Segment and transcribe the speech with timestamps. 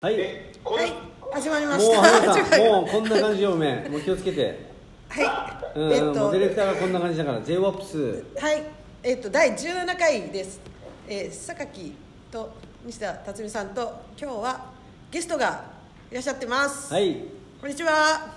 [0.00, 0.14] はい。
[0.14, 0.92] はい、
[1.32, 2.00] 始まりもうました。
[2.00, 3.88] 花さもうこんな感じよ、おめえ。
[3.88, 4.70] もう気をつけて。
[5.08, 8.24] はい、うん、えっともうディレクターがこんな感じだから、J ワップス。
[8.40, 8.62] はい、
[9.02, 10.60] えっと第17回です。
[11.08, 11.96] えー、榊
[12.30, 13.80] と西田辰巳さんと
[14.16, 14.66] 今日は
[15.10, 15.64] ゲストが
[16.12, 16.94] いらっしゃってます。
[16.94, 17.16] はい。
[17.60, 18.36] こんにちは、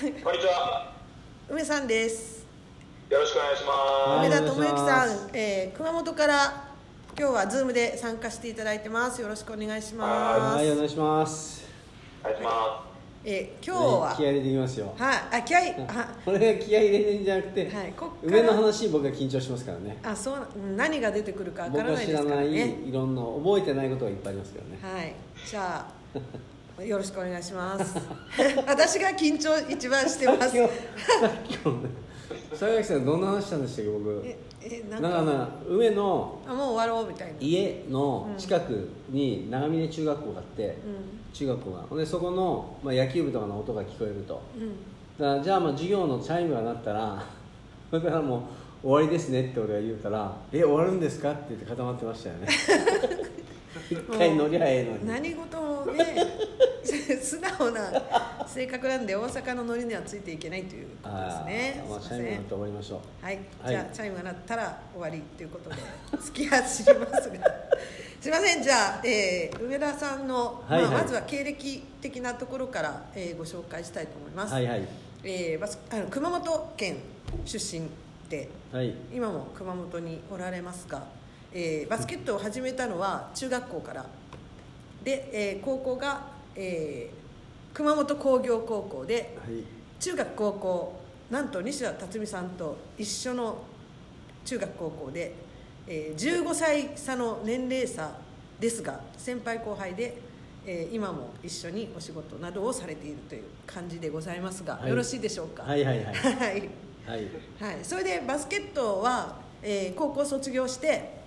[0.00, 0.90] こんにちは。
[1.50, 2.46] 梅さんです。
[3.10, 6.63] よろしくお願いしはいま梅田智之お願さいしまん、えー、熊本から
[7.16, 9.22] 今日はズームで参加していただいてます。
[9.22, 10.56] よろしくお願いします。
[10.56, 11.60] はい、お願いします。
[11.60, 11.68] す。
[12.22, 12.90] お願いしま
[13.24, 14.94] えー、今日は、ね気合い入れていきますよ。
[14.98, 19.96] はい、あ気合い、 あこれが気合い入れてんじゃなくて、はいこ上の話、僕が緊張しますからね。
[20.02, 22.52] あそううん何が出てくるかわからないですか知らない。
[22.52, 24.78] いろんな、覚えてないことがいっぱいありますけどね。
[24.82, 25.14] はい、
[25.48, 25.86] じゃ
[26.80, 27.96] あ よろしくお願いします。
[28.66, 30.56] 私が緊張一番してます。
[32.54, 34.22] さっきの、さん、どんな話したんでしたっけ、僕。
[34.24, 37.34] え、え、ななんんかか、な、上のあ、もう終わろうみたいな。
[37.40, 40.70] 家の近くに長峰中学校があって、う
[41.34, 44.70] 中学校がほんでそこの、まあ、野球部とかの音が聞こえるとん、うん、
[45.18, 47.22] だからじゃあまあ授業のチャイムが鳴ったら
[47.90, 48.38] それからも
[48.82, 52.48] う終わりですねって俺が言うたら「え終わるんですか?」って言って固まってましたよね
[53.90, 55.06] 一回乗りゃええのに。
[55.06, 56.16] 何事もね、
[57.22, 57.92] 素直な
[58.46, 61.84] 性格なんで大阪のノリにはついていけないということですね。
[61.88, 63.24] まあチャイムが終わりましょう。
[63.24, 63.44] はい、はい。
[63.68, 65.76] じゃあチャイムが鳴ったら終わりということで
[66.20, 67.36] 突っ走りますが。
[68.20, 68.62] すいません。
[68.62, 70.90] じゃあ、えー、上田さんの、はいはい。
[70.90, 74.88] まあ、まずは経歴的なところから、えーご紹介したいと思います、はいはい。
[75.24, 76.96] えーバスあの熊本県
[77.44, 77.86] 出身
[78.30, 78.94] ではい。
[79.12, 81.04] 今も熊本におられますが、
[81.54, 84.04] えーバスケットを始めたのは中学校から。
[85.04, 87.24] で、えー高校が、えー
[87.74, 89.64] 熊本工業高校ではい。
[90.00, 93.58] 中学高校なんと西田辰巳さんと一緒の
[94.44, 95.34] 中学高校で、
[95.86, 98.12] えー15歳差の年齢差
[98.60, 100.18] ですが先輩後輩で、
[100.66, 104.90] えー今も一緒にお仕事などをされているという感じでございますが、はい。
[104.90, 105.62] よろしいでしょうか？
[105.64, 106.14] はいはいはい。
[106.14, 106.34] はい。
[107.06, 107.24] はい。
[107.60, 111.23] はい、それでバスケットは、えー高校卒業して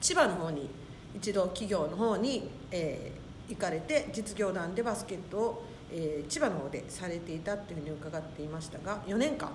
[0.00, 0.68] 千葉の方に
[1.14, 9.50] 一度企業の方に、えー行かれて実業団でバスケットを、えー千葉の方でされていたというふうに伺っていましたが4年間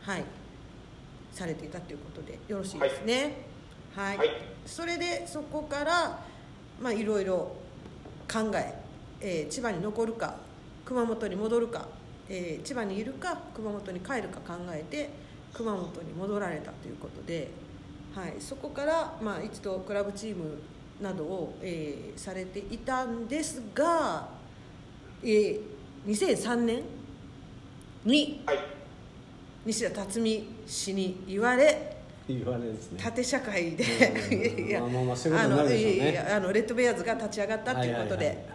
[0.00, 0.24] はい
[1.30, 3.36] されていたということでよろしいですね。
[3.94, 4.30] はい、はい。
[4.64, 6.24] それでそこから
[6.80, 7.52] まあいろいろ
[8.32, 8.74] 考え
[9.20, 10.36] えー千葉に残るか
[10.86, 11.86] 熊本に戻るか、
[12.30, 15.10] えー千葉にいるか熊本に帰るか考えて
[15.52, 17.50] 熊本に戻られたということで、
[18.18, 20.58] はい、そこから、まあ、一度クラブチーム
[21.00, 24.28] などを、えーされていたんですが、
[25.22, 25.60] えー
[26.06, 26.82] 2003年
[28.04, 28.50] にす。
[28.50, 28.58] はい。
[29.66, 31.96] 西田辰巳氏に言われ
[32.26, 33.00] 言われるんですね。
[33.02, 33.84] 縦社会で
[36.52, 38.48] レッドベアーズが立ち上がったということで、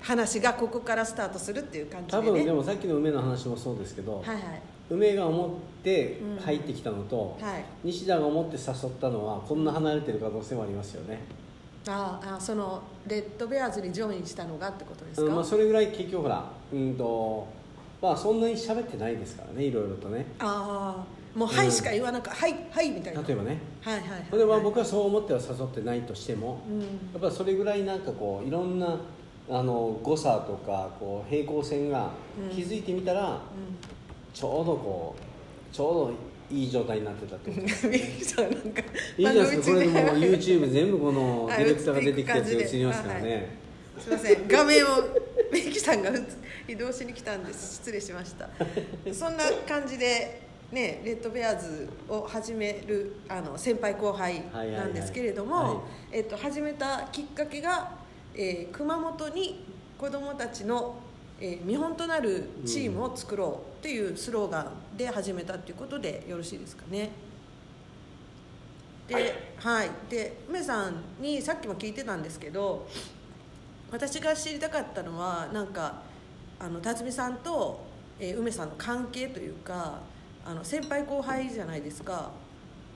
[0.00, 5.50] 話がここからスタートするっていう感じで多ね分でもさっきの梅の話もそうですけど、はいはい梅が思っ
[5.82, 7.64] て入ってきたのと、はい。
[7.84, 11.20] 西田が思って誘ったのはこんな離れてる可能性もありますよね、
[11.86, 17.46] ああそのレッドベアーズにジョインしたのがってことですか、うんまあ、それぐらい結局ほらうんと
[18.02, 20.26] まあそんなに喋ってないですからねいろいろとね。
[20.38, 23.22] ああもう「はい」しか言わなかった「はいはい」みたいな。
[23.22, 23.58] 例えばね。
[23.82, 24.26] はいはいはい。
[24.30, 26.80] それは僕はそう思っては誘ってないとしても、うん。
[26.80, 28.98] やっぱりそれぐらいなんかこういろんな
[29.50, 32.10] あの誤差とかこう平行線が
[32.50, 32.56] うん。
[32.56, 33.40] 気づいてみたら、
[34.38, 37.66] ちょうどこうちょうどいい状態になってたってこと。
[37.66, 38.58] ですうんミキさんなんか。
[39.18, 39.74] いいじゃないですか。
[39.74, 43.48] これでも YouTube 全部このデはいィレクターが出てきたやつが映りますからね、
[43.98, 44.08] す。
[44.08, 44.48] いません。
[44.48, 44.88] 画面を
[45.52, 46.10] ミキさんが
[46.68, 47.74] 移動しに来たんです。
[47.78, 48.48] 失礼しました。
[49.12, 55.84] そんな感じでねレッドベアーズを始めるあの先輩後輩なんですけれども、はいはいはい。
[56.12, 57.98] えっと、始めたきっかけが、
[58.36, 59.64] えー熊本に
[59.98, 60.94] 子どもたちの、
[61.40, 67.10] えー見本となるチームを作ろうっていうスローガンで始めたっていうことでよろしいですかね。
[69.06, 69.14] で、
[69.58, 69.86] ははい。
[69.86, 72.86] い、で梅さんにさっきも聞いてたんですけど
[73.90, 76.02] 私が知りたかったのはなんか
[76.58, 77.80] あの辰巳さんと、
[78.18, 80.00] えー梅さんの関係というか
[80.44, 82.30] あの先輩後輩じゃないですか。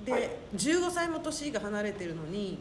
[0.05, 0.31] で、はい。
[0.57, 2.59] 15歳も年が離れてるのに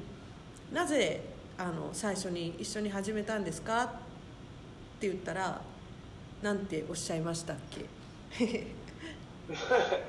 [0.71, 1.21] なぜ
[1.57, 3.93] あの最初に一緒に始めたんですか
[5.01, 5.59] って言ったら
[6.43, 7.85] なんておっしゃいましたっけ？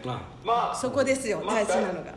[0.07, 0.75] あまあ。
[0.75, 2.13] そこですよまあ大事なのが。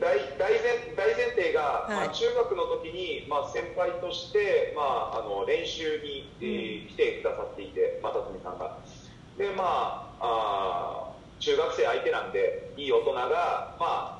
[0.00, 1.92] 大大前大前提が、はい。
[1.92, 8.78] まあ、中学の時に、まあ、先輩として、まあ、あの練習に、えー来てくださっていて、まあ、辰巳さんが。
[9.36, 14.18] でまああー中学生相手なんでいい大人が、まあ、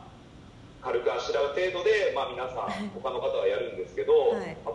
[0.84, 4.34] 軽くあしらう程度で、まあ、皆さん 他の方はやるんですけど、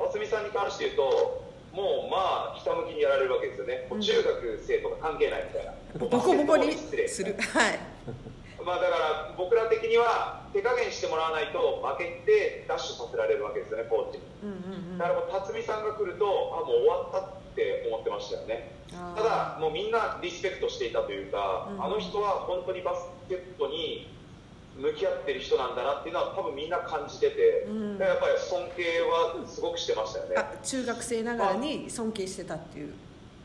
[0.10, 7.36] 辰巳さんに関して言うともうまあひたむきにやられるわけですよね、もう中学生とか関係ないみたいな、ボコボコにする。
[7.54, 7.80] はい。
[8.64, 14.24] まあ、だから僕ら的には手加減してもらわないと負けてダッシュさせられるわけですよねコーチに。
[14.44, 14.98] うんうんうん。
[14.98, 18.72] だからもう辰巳さんが来るとあもう終わったって思ってましたよね
[19.16, 21.84] ただもうみんなリスペクトしていたというか、うん。
[21.84, 24.14] あの人は本当にバスケットに
[24.78, 27.98] 向き合ってる人なんだなっていうのは多分みんな感じてて、うん。
[27.98, 30.36] やっぱり尊敬はすごくしてましたよね。
[30.38, 32.94] あ中学生ながらに尊敬してたっていう。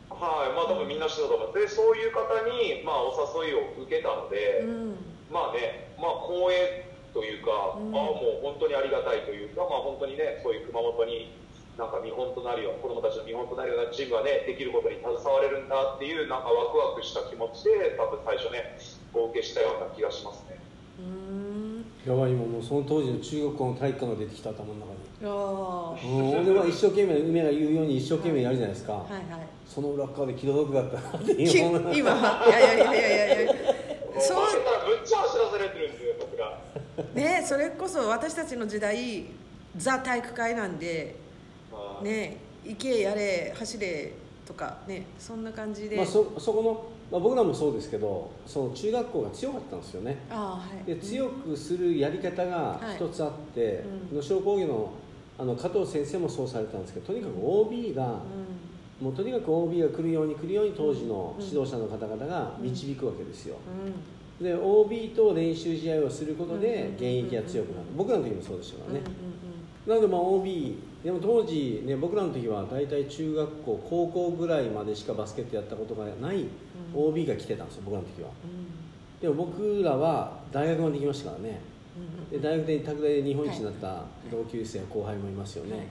[0.09, 3.13] はいまあ多分みんなしてたと思いますでそういう方に、まあ、お
[3.43, 4.97] 誘いを受けたので、うん。
[5.31, 7.95] まあね、まあ、光栄というか、うん。
[7.95, 11.35] ああもう本当にありがたいというか、まあ、本当にね、そういう熊本に
[11.77, 18.79] なんか見本となるような、子供たちの見本となるようなチームがね、できることに携われるんだっていう、なんかワクワクした気持ちで、多分最初ね、
[19.13, 20.57] お受けしたような気がしますね。
[22.07, 25.07] やばい今もうその当時の中学校の体育館が出てきた頭の中に。
[25.23, 25.27] うん
[26.47, 29.23] 俺は一生懸命梅が言うように一生懸命やるじゃないですか、はいはい。
[29.67, 33.53] その裏側で気の毒だったなって 今いやいやいやいやいや
[34.21, 34.45] そもう。
[34.47, 36.61] たらむっちゃ走らされてるんですよ、僕ら。
[36.99, 39.25] う ねそれこそ私たちの時代
[39.77, 41.17] ザ体育会なんで
[41.73, 42.05] まあ。
[42.05, 44.13] ね行けやれ走れ
[44.47, 50.19] とかねそんな感じで、まあ、そそこの、まあ、僕らもそうですけどその中学校が強かったんですよね。
[50.29, 50.87] はい。
[50.87, 54.17] で強くするやり方が一つあって、うん。
[54.17, 54.91] 能代工業の
[55.39, 58.21] あの加藤先生もそうされたんですけどとにかく OB が、
[59.01, 63.57] うもうとにかく OB が来るように来るように当時の指導者の方々が導くわけですよ、
[64.41, 64.45] ん。
[64.45, 64.59] うん。
[64.59, 67.87] で OB と練習試合をすることうんで現役が強くなる。
[67.97, 69.37] 僕らの時もそうでしたからね、うんうん
[69.87, 76.49] なのでまあ OB でも当時ね僕らの時は大体中学校高校ぐらいまでしかバスケットやったことがないうん
[76.95, 78.29] OB が来てたんですよ僕らの時は。
[78.29, 79.21] うん。
[79.21, 81.61] でも僕らは大学まで行きましたからね。
[81.71, 85.89] うんで大学で拓大で日本一になった同級生後輩もいますよはいはいね、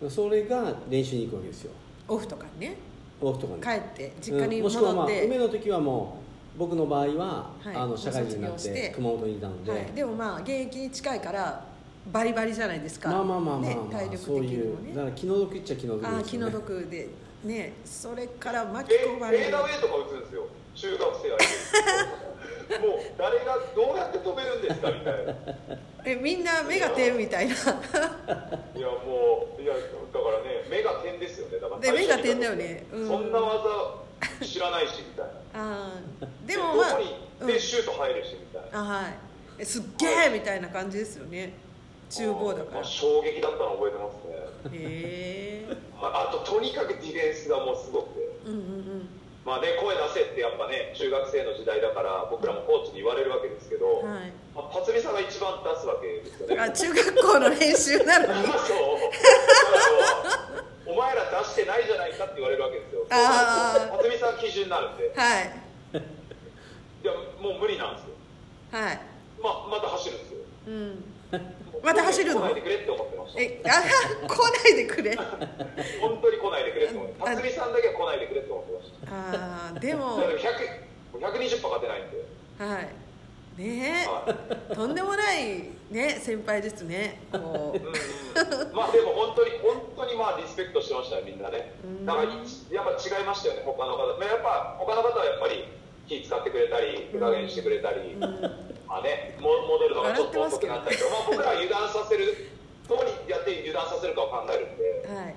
[0.00, 0.10] はい。
[0.10, 1.72] それが練習に行くわけですよ。
[2.08, 2.76] オフとかにね。
[3.20, 6.18] オフとかに帰って実家にうんもしくは、まあ、戻って、梅の時はも
[6.56, 7.76] う僕の場合は、はい。
[7.76, 8.92] あの社会人になってて。
[8.94, 11.64] 熊本にいたので、はい、でもまあ現役に近いから
[12.12, 13.10] バリバリじゃないですか。
[13.10, 14.92] まあまあまあまあ、ねまあ、体力的そういにもね。
[14.92, 16.16] うだから気の毒っちゃ気の毒ですよね。
[16.16, 17.08] ああ気の毒で
[17.44, 19.44] ねそれから巻き込まれる。
[19.44, 22.88] フェーダーウェイとか打つんですよ、中学生相手に。
[22.88, 25.34] もう誰がどうやって止めるんですかみたいな。
[26.06, 27.54] えみんな目が点みたいな。
[27.54, 31.58] いやもういやだからね目が点ですよね。
[31.58, 32.86] だからで目が点だよね。
[32.92, 33.08] うん。
[33.08, 33.94] そんな技
[34.42, 35.32] 知らないしみたいな。
[35.54, 36.46] あー。
[36.46, 37.60] でもまあどこにでうん。
[37.60, 39.14] シュート入るしみたいな、あはい。
[39.58, 41.52] えすっげえみたいな感じですよね
[42.10, 42.74] 厨房だから。
[42.76, 44.78] まあ衝撃だったの覚えてますね。
[44.78, 45.76] へえ。
[46.00, 48.20] ああととにかくディフェンスがもうすごくて。
[48.46, 49.08] うんうん
[49.44, 54.32] まあね声出せってやっぱね中学生の時代だから僕らもコーチに言われるわけですけど、うんはい。
[54.56, 56.56] まあ、辰巳さんが一番出すわけですよね。
[56.56, 58.48] あ中学校の練習なのに。
[58.64, 58.96] そう
[60.86, 63.06] お前ら出してないじゃないかって言われるわけですよ。
[63.10, 63.96] あー。
[63.98, 65.12] 辰巳さん基準になるんで。
[65.14, 65.52] はい。
[67.04, 68.14] いやもう無理なんですよ。
[68.72, 69.00] はい。
[69.42, 70.38] ままた走るんですよ。
[70.68, 71.04] うん
[71.84, 72.40] また走るの？
[72.40, 73.40] 来ないでくれって思ってました。
[73.42, 73.68] えあ
[74.26, 75.14] 来ないでくれ。
[76.00, 79.12] 本当に来ないでくれって思ってあ辰巳さんだけは来ないでくれって思ってました。
[79.12, 80.16] あーでも。
[80.16, 80.40] だから100
[81.14, 82.24] 120勝てないんで、
[82.58, 82.88] はい。
[83.54, 84.24] ねは
[84.70, 87.20] えとんでもないね先輩ですね。
[87.30, 87.78] こう。
[87.78, 91.74] いうんうん、まあでも本当に本当にまあリスペクトしてましたよみんなね。
[91.84, 92.06] うん。
[92.06, 92.28] だからい
[92.72, 94.06] やっぱ違いましたよね他の方。
[94.18, 95.68] まあやっぱ他の方はやっぱり
[96.08, 102.50] 気使ってくれたり手加減してくれたり、うんまあね、も戻るのがちょっと遅くなったりとか、まあ、僕らは油断させる
[102.88, 105.34] どうにやって油断させるかを考えるんではい。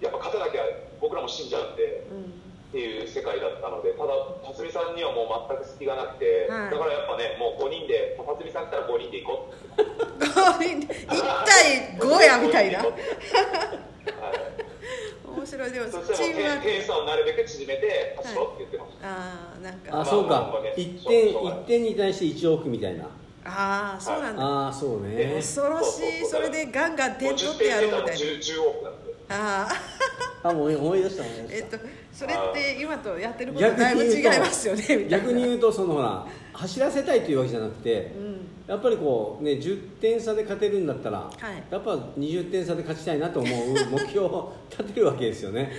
[0.00, 0.62] やっぱ勝たなきゃ
[1.00, 2.22] 僕らも死んじゃうんでうん。
[2.72, 4.12] っていう世界だったのでただ
[4.48, 6.70] 辰巳さんにはもう全く隙がなくて、はい。
[6.70, 9.80] だからやっぱねもう5人で辰巳さん来たら5人で行こう。
[9.80, 10.88] って1
[11.44, 12.78] 対5やみたいな。
[12.80, 13.91] はい
[15.26, 15.72] 面白い。
[15.72, 16.62] でもチームワーク。
[16.64, 20.00] 点差をなるべく縮めて走ろうって言ってました、ああなんか。
[20.00, 20.30] あそうか。
[20.30, 23.04] まあまあね1そう点一点に対して1往復みたいな。
[23.44, 24.42] ああそうなんだ。
[24.44, 25.32] ああそうね。
[25.36, 26.26] 恐ろしい。
[26.26, 28.04] それでガンガン点取ってやろうみたいな。
[28.04, 29.14] もう10点出たら10往復なんで。
[29.28, 29.68] あ
[30.44, 31.54] ああもう思い出した思い出した。
[31.56, 31.78] えっと
[32.12, 35.08] それって今とやってることだいぶ違いますよねみたいな。
[35.18, 38.52] 逆に言うとそのほら走らせたいというわけじゃなくてうん。
[38.66, 41.72] やっぱりこうね10点差で勝てるんだったら、い。
[41.72, 45.72] やっぱ20点差で勝ちたいなと思う 目標を立てるわけですよね。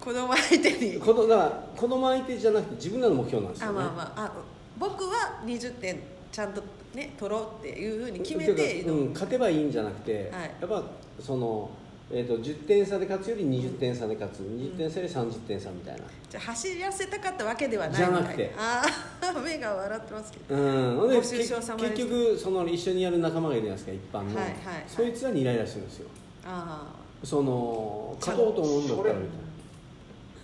[0.00, 0.98] 子供相手に。
[0.98, 3.78] このだから子供相手じゃなくて自分らの目標なんですよね。
[3.78, 4.32] あまあまああ
[4.78, 6.00] 僕は20点
[6.32, 6.62] ちゃんと
[6.94, 10.50] ね取ろうっていうふうに決めてうん、勝てばいいんじゃなくて、はい。
[10.60, 10.82] やっぱ
[11.20, 11.70] その、
[12.12, 16.02] えー、と10点差で勝つより20点差で勝つ、20点差より30点差みたいな。
[16.28, 18.52] じゃあ走らせたかったわけではないじゃなくて。
[18.58, 18.82] あ
[19.22, 20.56] あ 目が笑ってますけど。
[20.56, 21.08] うん。
[21.08, 24.84] で結傷様です結局その一緒にやる仲間がいるじゃないですか一般の、はいはいはい。
[24.88, 26.08] そいつらにイライラしてるんですよ。
[26.44, 26.86] あ
[27.22, 29.14] その勝とうと思うんだったら。
[29.14, 29.50] みたい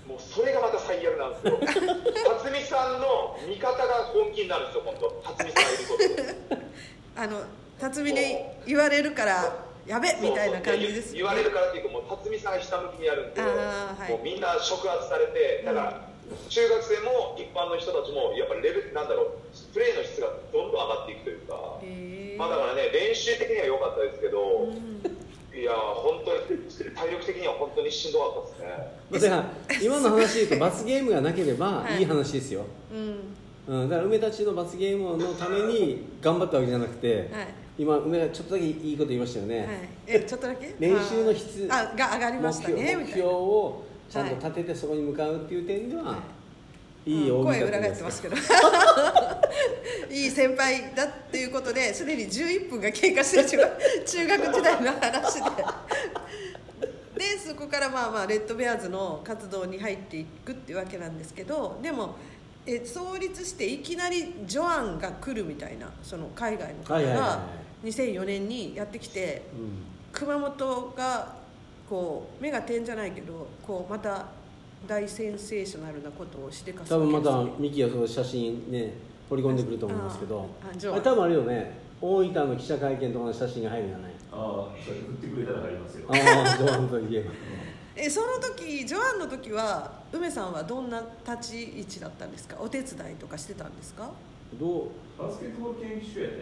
[0.06, 1.58] もうそれがまた最悪なんですよ。
[1.66, 6.62] 辰巳さんの味方が本気になるんですよ今度辰巳さんがいることで。
[7.16, 7.42] あの
[7.80, 14.10] 辰巳に言われるからやべみたいな感じです言われるからっていうかもう辰巳さんがひたむきにやるんで、はい。
[14.10, 16.08] もうみんな触発されてだから、
[16.48, 22.38] 中学生も一般の人たちもやっぱりレベルなんだろうプレーの質がどんどん上がっていくというか、へー。
[22.38, 25.16] まあだからね練習的には良かったですけど、うん。
[25.54, 28.58] いや本当に体力的には本当にしんどかっ
[29.08, 29.38] たですね。
[29.38, 32.00] なだから今の話で言うと罰ゲームがなければはい。
[32.00, 32.66] いい話ですよ、
[33.68, 33.82] うん。
[33.82, 37.46] うん、だから梅たちの罰ゲームのために頑張ったわけじゃなくて、はい
[37.78, 39.66] 今梅がちょっとだけいいこと言いましたよね、はい、
[40.06, 40.74] えちょっとだけ？
[40.78, 41.68] 練習の質。
[41.70, 46.18] あが上がりま目したね標目標をちゃんと立ててそこに向かうっていう点では、、は
[47.06, 47.10] い。
[47.10, 48.36] いうん声大喜利だ裏返ってますけど。
[50.10, 53.78] いい先輩だっていうことですでに11分が経過してしまう。
[54.06, 55.50] 中学時代の話で。
[57.16, 62.16] でそこからまあまあレッドベアーズの活動に入っていくっていうわけなんですけどでも
[62.66, 69.68] え創立していきなりジョアンが来るみたいなその海外の方はいはいはいはが2004年にやってきてうん
[70.12, 71.34] 熊本が
[71.88, 74.26] こう目が点じゃないけどこうまた
[74.86, 77.68] 大センセーショナルなことをしてかす多分またわけですね。
[77.68, 78.94] ミキがその写真ね
[79.28, 81.78] 掘り込んでくると思いますけどあれ多分あれよね。
[82.00, 84.12] 大分の記者会見とかの写真が入るんじゃない？
[84.32, 86.06] ああそれ振ってくれたら入りますよ。
[86.08, 87.10] ああどう本当に。
[87.10, 87.30] 言 えば
[87.96, 92.56] えその時ジョアンの時は梅さんはどんな立ち位置だったんですか？
[92.60, 94.10] お手伝いとかしてたんですか？
[94.60, 94.66] ど
[95.18, 96.36] うバスケットボール研究所やった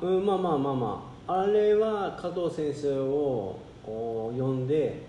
[0.00, 1.42] うん、まあまあまあまあ。
[1.42, 5.06] あれは加藤先生をお呼んで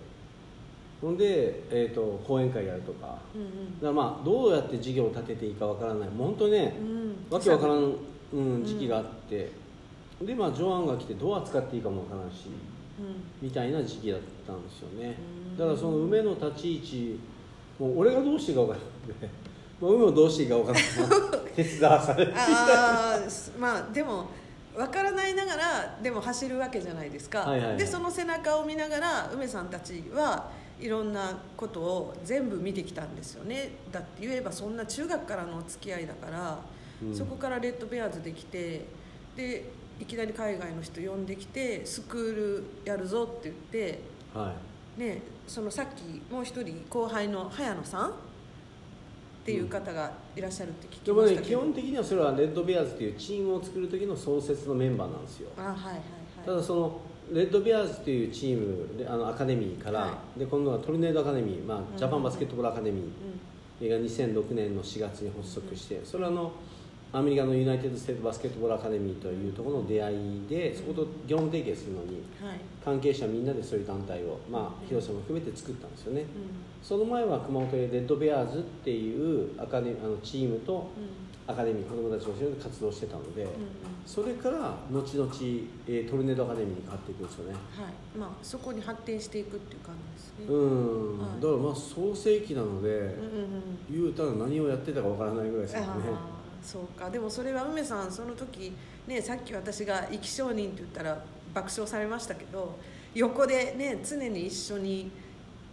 [1.02, 3.18] ほんで、えー、と講演会やるとか。
[3.36, 3.82] うんうん。
[3.82, 6.10] だまあどうやって事業を立てていいかわからない。
[6.10, 7.16] もう本当にね、うん。
[7.30, 7.94] わけわからん、
[8.34, 9.52] うん、時期があって、
[10.22, 12.48] でまあジョアンが来てどう扱っていいかもわからんし
[13.00, 13.24] うん。
[13.42, 15.18] みたいな時期だったんですよね。
[15.52, 15.58] うん。
[15.58, 17.20] だからその梅の立ち位置
[17.80, 19.30] もう俺がどうしていいかわからなくて
[19.82, 20.84] もう梅もどうしていいかわからない
[21.56, 24.28] 手伝わされてああまあでも
[24.76, 27.78] 分からないながらでも走るわけじゃないですか、はいはいはい。
[27.78, 30.50] でその背中を見ながら梅さんたちは
[30.80, 33.72] いろんなことを全部見てきたんですよね。
[33.92, 36.60] だって言えばそんな中学からのお付き合いだから、
[37.02, 37.16] うん。
[37.16, 38.86] そこからレッドベアーズできて
[39.36, 44.00] でいきなり海外の人呼んできてスクールやるぞって言って
[44.34, 44.54] は
[44.98, 45.00] い。
[45.00, 48.14] ね、そのさっきもう一人後輩の早野さん
[49.44, 55.50] っていう方がいらっしゃるって聞きましたね基本的にはそれはレッドベアーズというチームを作る時の創設のメンバーなんですよ。
[55.58, 56.46] あはいはいはい。
[56.46, 57.02] ただその
[57.34, 61.82] レッドベアーズというチームであのアカデミーから、はで今度はトルネードアカデミー、まうん。
[61.82, 66.54] あ、ジャパンバスケットボールアカデミうーが2006年の4月に発足してそれはあの
[67.12, 72.24] アメリカの United State Basketball Academy というところの出会いでそこと業務提携するのに
[72.84, 76.26] 関係者みんなでそういう団体を、まあ、広瀬も含めて作ったんですよね
[76.84, 81.04] その前は熊本でレッドベアーズっていうアカデミあのチームとうん。
[81.04, 81.10] うん
[81.46, 83.56] アカデミー子どもたちを後ろで活動してたので、うんうん。
[84.06, 85.30] それから後々、
[85.88, 87.54] えートルネードアカデミーに変わっていくんですよね。
[87.54, 88.18] はい。
[88.18, 90.56] まあそこに発展していくっていう感じですね。
[90.56, 91.42] うん、はい。
[91.42, 94.04] だからまあ創成期なので、うんうんうん。
[94.04, 95.88] 言うたら何をやってたかわからないぐらいですよね。
[95.88, 97.10] ああそうか。
[97.10, 98.72] でもそれは梅さんその時
[99.06, 102.80] ねさっき私が生き証人って言ったら爆笑されましたけど
[103.14, 105.12] 横でね常に一緒に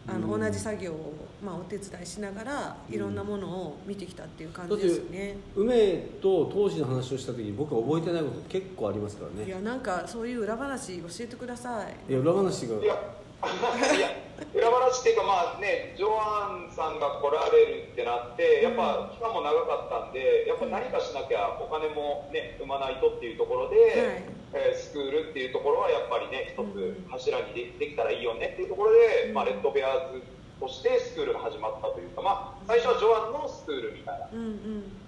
[0.06, 0.40] あの、うん。
[0.40, 1.14] 同じ作業を、
[1.44, 9.46] まあ、お手伝いしながらいろんなものを見てきたっていう感じですよね、梅と当時の話をした時に僕は覚えてないこと結構ありますからね。
[9.46, 12.12] いやなんかそういう裏話教えてください。
[12.12, 12.76] いや裏話が。
[12.82, 12.94] いや
[13.96, 14.08] いや
[14.54, 26.72] 裏話っていうかまあねジョアンさんが来られるってなってやっぱ期間も長かったんでやっぱ何かしなきゃお金もね生まないとっていうところで、はいえースクールっていうところはやっぱりね一うん。
[26.72, 29.34] つ柱にでできたらいいよねっていうところで、うん。
[29.34, 30.22] まあ、レッドベアーズ
[30.60, 34.28] としてスクールが始まったというか、まあ、最初はジョアンのスクールみたいな、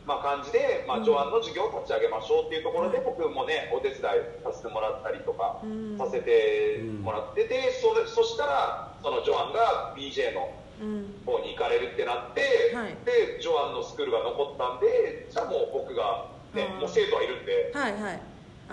[0.07, 1.05] まあ、感じで、まあ、うん。
[1.05, 3.05] ジョアンの授業を立ち上げましょうっていうところで、うん。
[3.05, 4.03] 僕もねお手伝い
[4.45, 5.59] させてもらったりとか。
[5.63, 5.99] うん。
[5.99, 11.15] させてもらってて、それそしたらそのジョアンが BJ のうん。
[11.27, 12.97] 方に行かれるってなって、はい。
[13.05, 18.15] でジョアンのスクールが残ったんでじゃあもう僕が、ねもう生徒はいるんではいはい。
[18.15, 18.21] あ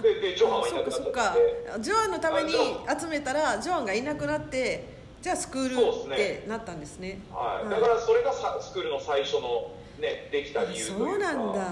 [0.01, 1.35] ででジョアンはいなくなっちゃそっかそっか
[1.73, 2.55] ってジョアンのために
[2.87, 7.19] あ集めたらジョアンがいなくなってじゃあスクールってなったんですね。
[7.31, 7.65] はい。
[7.65, 7.81] はい。
[7.81, 11.11] だからそれがさスクールの最初の、ね、できた理由というか。
[11.11, 11.71] そうなんだ。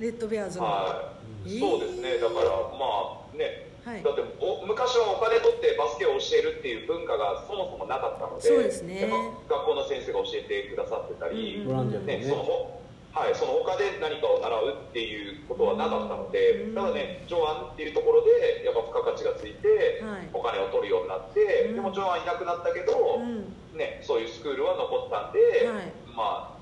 [0.00, 0.64] レッドベアーズの。
[0.64, 1.14] は
[1.44, 1.60] い、えー。
[1.60, 2.16] そうですね。
[2.16, 3.68] だからまあね。
[3.84, 4.02] はい。
[4.02, 9.12] だってお昔はお金取ってバスケを教えるっていう文化がそもそもなかったのでそうですね。
[9.48, 12.18] 学校の先生が教えてくださってたり、うんボランティアとかね。
[12.24, 12.80] ね、そのほ
[13.16, 16.74] はい、その他で何かを習うっていうことはなかったので、うん。
[16.76, 20.28] ただね、上腕っていうところで、やっぱ付加価値がついて、はい。
[20.36, 21.74] お金を取るようになって、うん。
[21.76, 23.56] でも上腕いなくなったけど、うん。
[23.72, 25.88] ね、そういうスクールは残ったんで、はい。
[26.12, 26.60] まあ、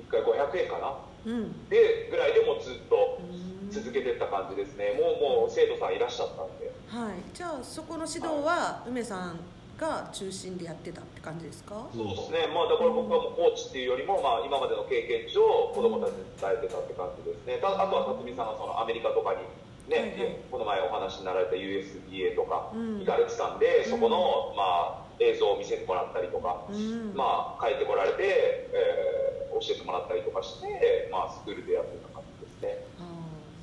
[0.00, 0.96] 1回500円かな、
[1.28, 1.68] うん。
[1.68, 3.68] でぐらいでもうずっとうん。
[3.68, 6.72] 続けてった感じですね、もうもう生徒さんいらっしゃったんで。
[6.88, 7.20] はい。
[7.34, 9.40] じゃあそこの指導は梅さん
[9.78, 11.86] が中心でやってたって感じですか？
[11.94, 15.40] そうですね、まあ、だから僕はもうコーチっていうよりも、まあ、今までの経験上、
[15.74, 19.42] 子供たちに伝えてたって感じですね、たあとは辰巳さんがそのアメリカとかに、
[19.88, 20.36] ねはいはい。
[20.50, 22.98] この前お話になられた USDA とかうん。
[23.00, 23.90] 行かれてたんで、うん。
[23.90, 27.14] そこの、まあ、映像を見せてもらったりとか、うん。
[27.14, 32.84] まあ、帰ってこられて、えー教えてもらったりとかして、まあ、スクールでやってた感じですね。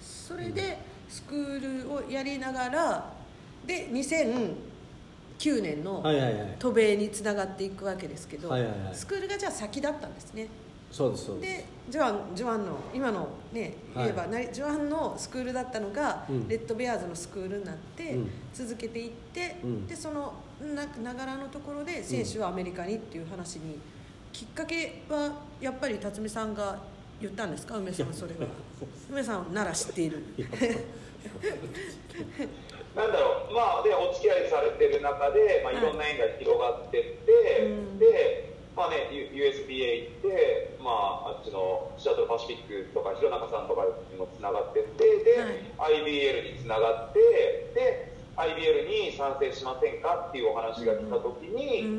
[0.01, 3.13] それでスクールをやりながら
[3.67, 3.87] で
[5.43, 6.55] 2009年のはいはいはい。
[6.59, 8.95] 渡米につながっていくわけですけど、はいはいはい。
[8.95, 10.47] スクールがじゃあ先だったんですね。
[10.91, 11.57] そうですそうです。
[11.57, 14.05] でジョアンジョアンの今のねはい。
[14.05, 16.47] 言えば、なジョアンのスクールだったのが、うん。
[16.47, 18.29] レッドベアーズのスクールになって、うん。
[18.53, 19.87] 続けていって、うん。
[19.87, 23.79] でそのなながらのところで選手はアメリカにっていう話に、
[24.31, 26.79] きっかけはやっぱり辰巳さんが
[27.19, 27.77] 言ったんですか？
[27.77, 28.47] 梅さんはそれは。
[29.09, 30.23] 梅さんなら知っている
[32.95, 35.81] なんだろう、まあ、でお付き合いされてる中で、まあ、はい。
[35.81, 37.99] いろんな縁が広がってって、うん。
[37.99, 47.19] で、まあね、USBA 行って、まあ、あっちのシアトルパシフィックとか弘中さんとかにもつながってってで、IBL につながって
[47.73, 51.93] で IBL に賛成しませんかっていうお話が来た時に、うん。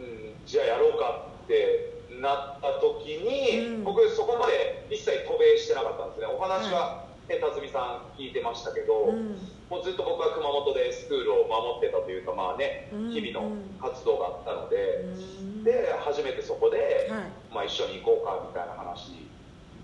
[0.00, 3.84] うんじゃあやろうかってなった時に、うん。
[3.84, 6.26] 僕そこまで一切渡米してなかったんですね。
[6.26, 17.54] お話は、ね辰巳さん聞いてましたけど、うんもうずっと僕は熊本でスクールを守ってたというかまあね、うん日々の活動があったので、うんで初めてそこで、はい。
[17.54, 19.28] まあ、一緒に行こうかみたいな話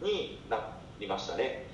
[0.01, 1.67] になりましたね。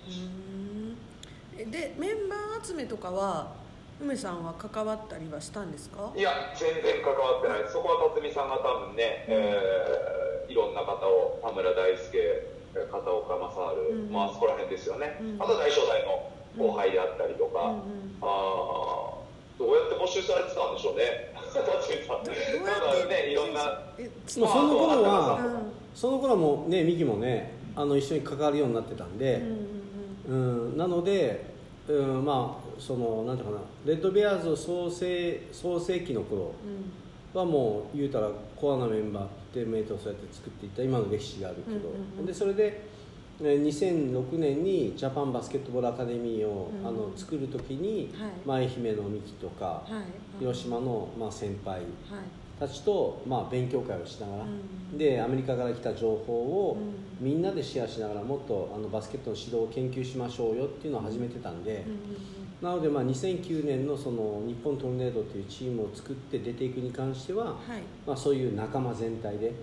[1.56, 1.70] うん。
[1.70, 3.52] でメンバー集めとかは
[4.00, 6.10] 梅さんは関わったりはしたんですか？
[6.16, 7.58] いや全然関わってない。
[7.72, 12.12] そこは辰巳さんが多分ね、えーいろんな方を田村大輔
[12.74, 14.12] 片岡正治、うん。
[14.12, 15.36] まあそこら辺ですよね、うん。
[15.40, 17.82] あとは大正大の後輩であったりとか、うんうん。
[18.20, 19.22] あー。
[19.58, 21.32] どうやって募集されてたんでしょうね。
[21.34, 23.80] なんかねいろんな。
[24.26, 25.72] その頃まあは、うん。
[25.94, 29.42] その頃はもうねミキもねあの一緒に関わるようになってたんで、
[30.26, 31.44] うんうんうん、なので、
[31.86, 37.38] うん、まあそのなんていうかなレッドベアーズ創生創世期の頃うん。
[37.38, 42.26] はもう言うたらコアなメンバーってメイトをそうやって作っていった今の歴史があるけど、うんうんうん。
[42.26, 42.91] でそれで
[43.44, 46.86] えー2006年にジャパンバスケットボールアカデミーを、うん。
[46.86, 48.30] あの作る時に、はい。
[48.46, 50.38] まあ愛媛のミキとか、はい。
[50.38, 51.84] 広島の、まあ、先輩はい。
[52.60, 54.46] たちと、まあ、勉強会をしながら、う
[54.94, 54.98] ん。
[54.98, 56.76] でアメリカから来た情報を、
[57.20, 67.82] うみんなでシェアしながらもっとあのバスケットの指導を研究しましょうよっていうのを始めてたんで、うんなので、まあ、2009年のその日本トルネードというチームを作って出ていくに関しては、はい。
[68.06, 69.54] まあ、そういう仲間全体でうん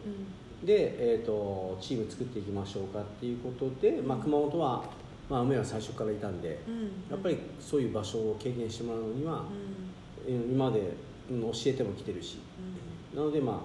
[0.63, 4.83] で、えー、とチーム作っていきましょうかっていうことで、まあ、熊本は、
[5.29, 6.83] まあ、梅は最初からいたんで、うん。
[7.09, 9.45] やっぱりそういう場所を経験してもらうのには
[10.27, 10.35] う、ん。
[10.35, 12.39] うん今まで、うん教えてもきてるし
[13.15, 13.57] なのでまあ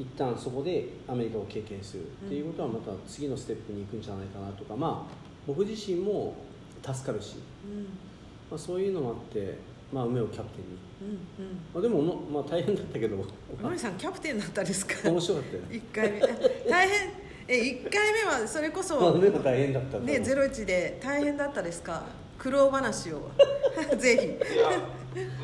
[0.00, 5.14] 一旦そこでアメリカを経験するっていうことはまた次のステップに行くんじゃないかなとかまあ
[5.46, 6.34] 僕自身も
[6.82, 7.84] 助かるし、うん。
[8.50, 9.58] まあ、そういうのもあって、
[9.94, 11.54] まあ、梅をキャプテンに、うんうん。
[11.72, 13.16] まあ、でもまあ大変だったけど。
[13.62, 15.08] 森さんキャプテンだったんですか？
[15.08, 15.62] 面白かったよ。
[15.62, 16.20] ね一回目。
[16.68, 17.10] 大変。
[17.46, 22.02] え一回目はそれこまあそ梅も大変だったねゼロ一で大変だったですか？
[22.38, 23.30] 苦労話を。
[23.96, 24.54] ぜひ。
[24.54, 24.70] いや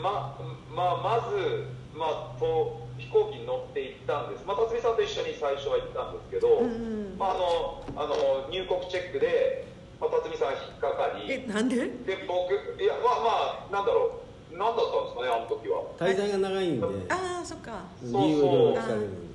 [0.02, 0.36] ま
[0.74, 6.68] まあ、まず、まあ、と飛行機に乗って行ったんです、まあ、辰巳さんと一緒に最初は行ったんですけど、うんう
[7.14, 7.18] ん。
[7.18, 9.66] まあ、あのあの入国チェックで、
[10.00, 11.30] まあ、辰巳さん引っかかり。
[11.32, 11.76] えなんで？
[11.76, 15.82] で僕いやまあまあなんだろう何だったんですかねあの時は。
[15.98, 16.86] 滞在が長いんで。
[17.08, 17.84] ああそっか。
[18.02, 19.30] 理由をいろいろ聞かれるのに。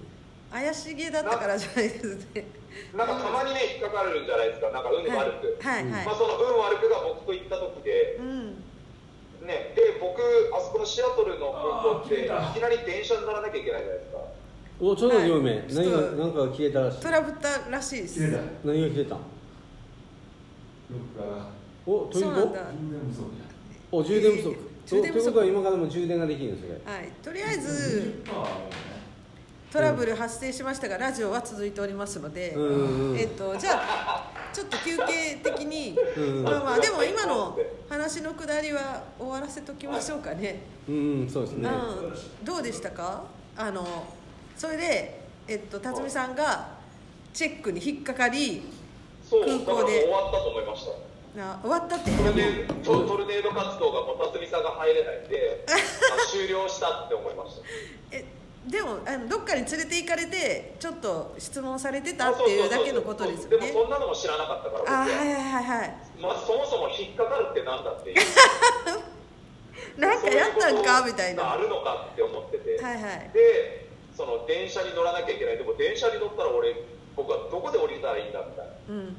[0.52, 2.46] 怪しげだったからじゃないですね。
[2.96, 4.70] な んかたまにね引っかかるんじゃないですか。
[4.72, 6.06] なんか運悪く、はいはいはい。
[6.06, 8.64] まあ、その運悪くが僕と行った時で、うん。
[9.46, 10.22] ね、で僕
[10.54, 14.18] あそこのシアトルの空港っていきなり電車に乗らなきゃいけないじゃないですか。
[14.82, 15.64] おちょっと待って梅、はい。
[15.70, 17.02] 何が何かが消えたらしい。
[17.02, 18.20] トラブったらしいです。
[18.64, 19.18] 何が消えた？
[21.86, 22.60] おというとそうなんだ。
[22.62, 23.46] 充電不足や
[23.92, 25.26] お充電不足、充電不足。
[25.26, 27.12] とということは今からも充電ができるんですはい。
[27.24, 28.86] とりあえず20%あるよね
[29.72, 33.18] トラブル発生しましたがラジオは続いておりますので、うんうんうん。
[33.20, 41.70] えっとじゃあちょっと休憩的に、うんまあまあでも今の話のくだりは終わらせときましょうかね、うんうんそうですね。
[41.70, 43.26] うん、どうでしたか？
[43.58, 43.86] あの
[44.56, 46.70] それで、えっと、辰巳さんが
[47.34, 48.62] チェックに引っかかり
[49.30, 50.92] そう空だからもう港で終わったと思いました
[51.36, 52.12] な終わったって。
[52.12, 57.62] トルネードトルネード活動がもう辰巳さんが入れないんで あ終了したって思いました。
[58.12, 58.26] え
[58.66, 63.68] でもあのどっかに連れて行かれてちょっと質問されてたっていうだけのことですよね。
[63.68, 65.08] でもそんなのも知らなかったからあは。
[65.08, 65.96] いはいはいはい。
[66.20, 68.18] まずそもそも引っかかるってなんだっていう。
[70.02, 71.54] なんかやったんかみたいな。
[71.54, 73.30] あるのかって思ってて、いはい。
[73.34, 75.58] でその電車に乗らなきゃいけない。
[75.58, 76.76] でも電車に乗ったら俺
[77.16, 79.06] 僕はどこで降りたらいいんだみたいうん。
[79.08, 79.14] な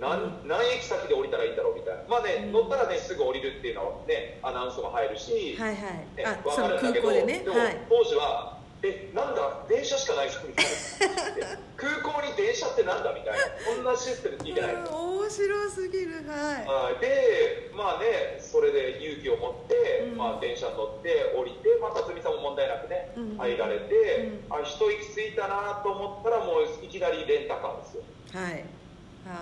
[0.00, 2.02] 何何駅先で降りたらいいんだろうみたいな。
[2.08, 6.16] まあね、乗ったらねすぐ降りるっていうのはねアナウンスも入るし、はいはい。
[6.16, 7.38] ねあわその空かるんだけど港でね。
[7.44, 7.76] でも、はい。
[7.88, 9.66] 当時はえなんだ？
[9.68, 13.44] 電車しかないじゃんみたいな空港に電車ってなんだみたいな。
[13.76, 14.74] こんなシステム聞いてない。
[14.74, 16.24] うん面白すぎる。
[16.26, 16.66] はい。
[16.66, 16.98] はい。
[16.98, 20.16] でまあねそれで勇気を持って、うん。
[20.16, 23.36] まあ、電車に乗って降りて、まあ、辰巳さんも問題なくね、うん。
[23.36, 28.64] 入られて、あ一息ついたなと思ったらもういきなりレンタカーですよ、はい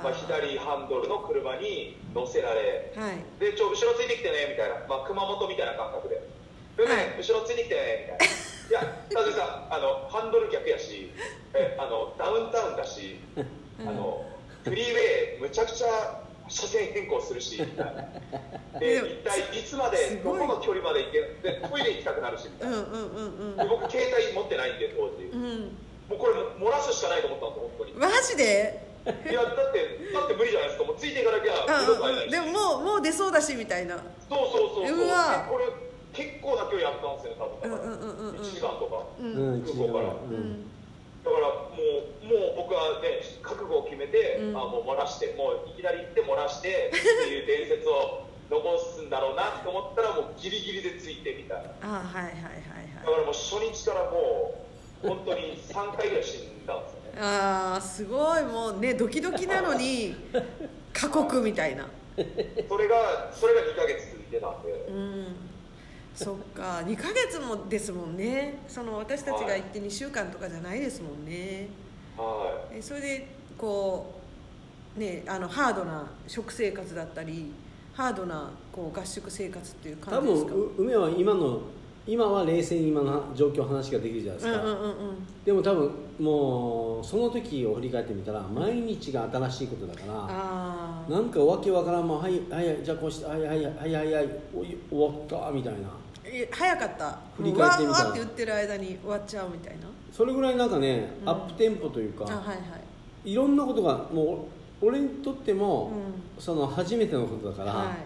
[0.03, 3.23] まあ、左ハンドルの車に乗せられはい。
[3.41, 6.21] でちょ後ろついてきてねみたいな、まあ、熊本みたいな感覚で
[6.77, 8.35] 「でね、はい後ろついてきてね」みたいな
[8.69, 11.11] 「いや辰巳さんあのハンドル逆やし
[11.55, 13.19] えあのダウンタウンだし
[13.81, 14.27] あの
[14.65, 18.09] フリーウェイむちゃくちゃ車線変更するしみたいな。
[18.79, 23.65] で一体いつまですどこの距離まで行けでトイレ行きたくなるしみたいな。
[23.65, 25.25] で僕携帯持ってないんで当時。
[25.33, 25.45] うん。
[25.45, 26.33] うんもうこれ
[26.67, 27.93] 漏らすしかないと思ったんですよ本当に。
[27.93, 28.88] マジで？
[29.07, 30.85] いやだってだって無理じゃないですか。
[30.85, 33.97] もうついていかなきゃないでももうもう出そうだしみたいな。
[34.29, 35.07] そうそうそうそう。
[35.07, 35.45] うわ。
[35.47, 35.65] でこれ
[36.13, 37.71] 結構な距離あったんですよ多分。
[37.71, 38.29] だから、うんうんうんうん。
[38.31, 39.07] うん1時間とか。
[39.19, 40.13] ううんん空港から。
[40.13, 40.67] うん。
[41.25, 44.57] だからもうもう僕はね覚悟を決めて、うん。
[44.57, 51.69] あもう漏らしてもういきなり行って漏らしてっていう伝説を残すんだろうなと思ったらもうギリギリでついてみたいな。
[51.69, 52.69] だあはいはいはい
[53.05, 54.53] からもう初日からも
[55.05, 56.98] う本当に3回ぐらい死んだんですよ。
[56.98, 60.15] ねはいああすごいもうねドキドキなのに
[60.93, 61.87] 過酷みたいな。
[62.17, 62.23] そ
[62.77, 65.27] れがそれが2ヶ月続いてたんで、うん。
[66.15, 68.59] そっか2ヶ月もですもんね。
[68.67, 71.69] その私たちが行って2週間とかじゃないですもんね。
[72.17, 74.15] はえそれでこ
[74.97, 77.53] うねあのハードな食生活だったり
[77.93, 80.53] ハードなこう合宿生活っていう多感じですか？
[80.55, 81.61] 分う梅は今の
[82.11, 84.95] 今は冷静に今の状況話ができるじゃないですか、うんうんうんうん。
[85.45, 94.29] でも多分もうその時を振り返ってみたら毎日が新しいことだからなんかわけわからんまはいはいはいじゃあこうしてはいはいはいはいはい
[94.91, 95.81] 終わったみたいな。
[96.25, 97.19] え早かった？
[97.37, 98.05] 振り返ってみたら。
[98.07, 99.89] わって言ってる間に終わっちゃうみたいな？
[100.11, 101.29] それぐらいなんかね、うん。
[101.29, 102.55] アップテンポというか、あはいは
[103.25, 103.31] い。
[103.31, 104.47] いろんなことがも
[104.83, 105.93] う俺にとっても、
[106.39, 107.97] うその初めてのことだから、はい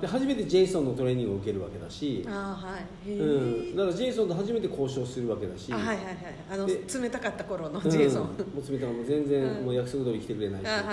[0.00, 3.10] で初めてジェイソンのトレーニングを受けるわけだし、あーはい。
[3.10, 6.16] うん、だからジェイソンと初めて交渉するわけだしあはいはいはい。
[6.50, 7.90] あので冷たかった頃のうん。
[7.90, 8.28] ジェイソン、も
[8.66, 9.64] う冷たいもう全然、うん。
[9.66, 10.84] もう約束通り来てくれないしあはい。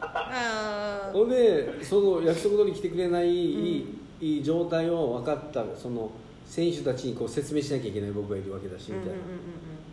[0.00, 1.16] あー。
[1.16, 3.86] ほんでその約束通り来てくれない、い
[4.20, 6.10] い状態を分かったその
[6.46, 9.12] 選手たちにこう説明しなきゃいけない僕がいるわけだしみたい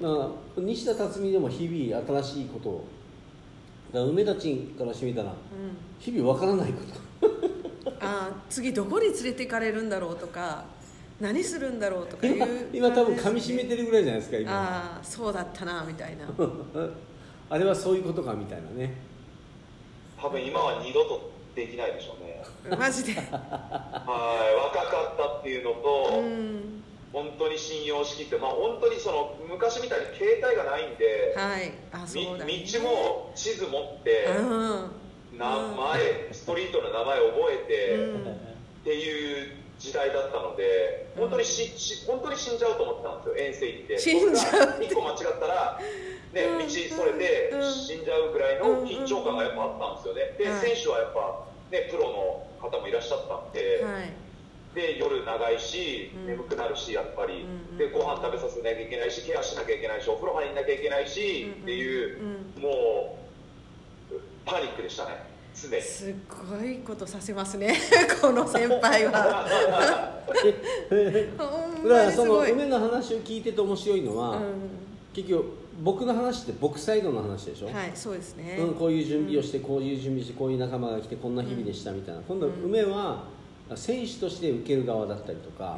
[0.02, 2.86] な、だから西田辰巳でも日々新しいことを
[3.94, 5.38] だから梅田ちんからしてみたらうんうん。
[6.00, 6.82] 日々分からないこ
[7.22, 7.30] と
[8.02, 10.66] あー次どこに連れて行かれるんだろうとか
[11.20, 12.36] 何するんだろうとかいう
[12.74, 14.52] 今今多分噛み締めてるぐらいじゃないですか今。
[14.52, 16.26] ああそうだったなみたいな。
[17.50, 18.86] あれはそういうことかみたいなね。
[18.86, 22.44] い多分今は二度とできないでしょうね。
[22.76, 23.14] マジで。
[23.14, 26.84] はい若かったっていうのと、うん。
[27.14, 31.74] 本当に信用しきって、まあ、本当にその昔みたいに携帯がないんで、はい。
[31.92, 35.01] あそうだ、ね、み道も地図持って、うん
[35.42, 38.32] 名前、ストリートの名前覚えて、うん。
[38.82, 44.00] っていう時代だったので本当にし、し本当に死んじゃうと思ってたんですよ遠征行って。
[44.00, 44.70] 死んじゃう。
[44.78, 45.80] って一個間違ったら、
[46.34, 46.60] ね、うん。
[46.60, 47.74] 道それでうん。
[47.74, 50.36] 死んじゃうぐらいの緊張感がやっぱあったんですよね。
[50.38, 50.62] で、はい。
[50.62, 54.14] 選手はやっぱ、ね、プロの方もいらっしゃったんで、はい。
[54.74, 56.28] で夜長いし、うん。
[56.28, 61.64] 眠くなるしやっぱり、うんでご飯食べさせなきゃいけないしケアしなきゃいけないしお風呂入んなきゃいけないし、うん。
[61.64, 62.20] っていう、
[62.58, 62.62] うん。
[62.62, 63.18] も
[64.12, 67.76] うパニックでしたねすごいことさせますね。
[68.22, 69.12] この先輩は。
[71.84, 74.42] だからその梅の話を聞いてて面白いのは、う
[75.14, 75.46] 結局
[75.84, 83.26] 僕の話って僕サイドの話でしょ、ん、はいそうですね、うん、こういう準備をして、こういう準備してこういう仲間が来てこんな日々でしたみたいな、今度は梅は
[83.76, 85.78] 選手として受ける側だったりとか、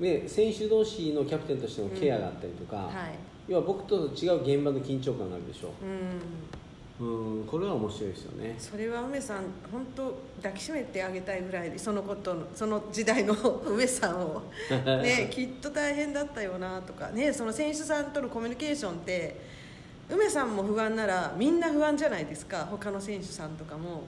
[0.00, 3.18] で選手同士のキャプテンとしてのケアがあったりとか、はい。
[3.48, 5.72] 要は僕と違う現場の緊張感があるでしょ？
[5.82, 6.59] うん
[7.00, 8.54] うんこれは面白いですよね。
[8.58, 13.34] それは梅さん本当抱きしめてあげたいぐらいでそのことのその時代の
[13.66, 14.42] 梅さんを。
[15.02, 19.40] ねきっと大変だったよなとかねその選手さんとのコミュニケーションって
[20.10, 22.66] 梅さんも不安ならみんな不安じゃないですか。
[22.70, 24.02] 他の選手さんとかも。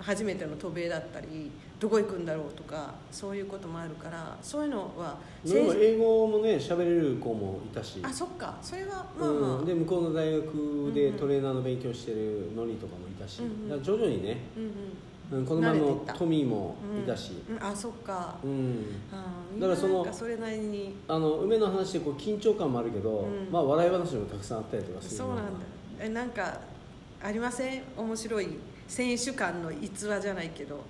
[0.00, 8.00] 初めての渡米だったりどこ行くんだろうとかそういうこともあるからそういうのはでも英語もね喋れる子もいたし。
[8.02, 8.58] あそっか。
[8.60, 13.82] それはまあまあ、うん、で向こうの大学でトレーナーの勉強してるノリとかもいたし、うんうん。
[13.82, 14.62] 徐々にね、うん
[15.32, 15.40] うん。
[15.40, 17.66] うん、この前のトミーもいたし、うん。
[17.66, 18.84] あそっか、うん。
[19.10, 19.24] あ
[19.58, 20.94] だからそのそれなりに。
[21.08, 23.48] あの梅の話でこう緊張感もあるけど、うん。
[23.50, 25.42] まあ笑い話もたくさんあったりとかするそうなんだ。
[25.98, 26.60] えなんか
[27.22, 27.82] ありません？
[27.96, 28.48] 面白い
[28.86, 30.84] 選手間の逸話じゃないけど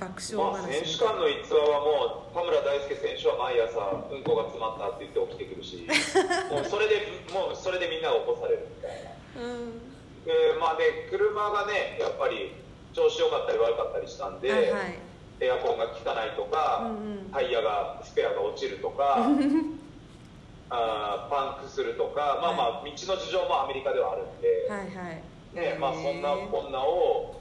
[0.00, 0.80] 爆笑まあ、話。
[0.80, 3.76] 選手間の逸話はもう田村大輔選手は毎朝
[4.08, 5.84] うんこが詰まったって言って起きてくるし
[6.50, 10.24] もうそれでもうそれでみんなが起こされるみたいなうん。
[10.24, 12.56] でまあで車がねやっぱり
[12.96, 14.98] 調子良かったり悪かったりしたんで、あはい。
[15.40, 16.92] エアコンが効かないとか、うんう
[17.28, 17.30] ん。
[17.32, 19.16] タイヤがスペアが落ちるとか
[20.70, 25.22] あーパンクするとかまあまあ道の事情もアメリカではあるんで、はいはい。
[25.52, 27.36] ねまあ、そんなこんなを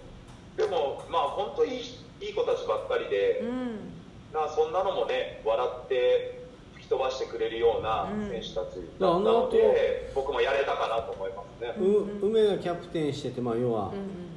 [0.57, 1.83] でもまあ本当にいい
[2.21, 3.49] いい子たちばっかりで、うん。
[4.33, 6.41] まあそんなのもね笑って
[6.75, 8.29] 吹き飛ばしてくれるようなうん。
[8.29, 8.65] 選手たちだっ
[8.99, 11.73] たので、僕もやれたかなと思いますね。
[11.77, 13.93] う梅がキャプテンしてて、まあ、要はうん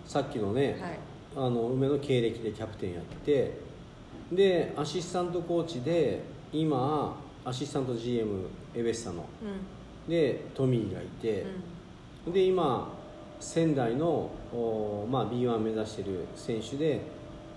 [0.07, 0.99] さっきのね、うんはい。
[1.35, 3.57] あの梅の経歴でキャプテンやって
[4.31, 10.11] でアシスタントコーチで今アシスタント GM エベッサのうん。
[10.11, 11.47] でトミーがいて、
[12.27, 12.93] で今
[13.39, 17.01] 仙台の、おまあ、B1 目指してる選手で、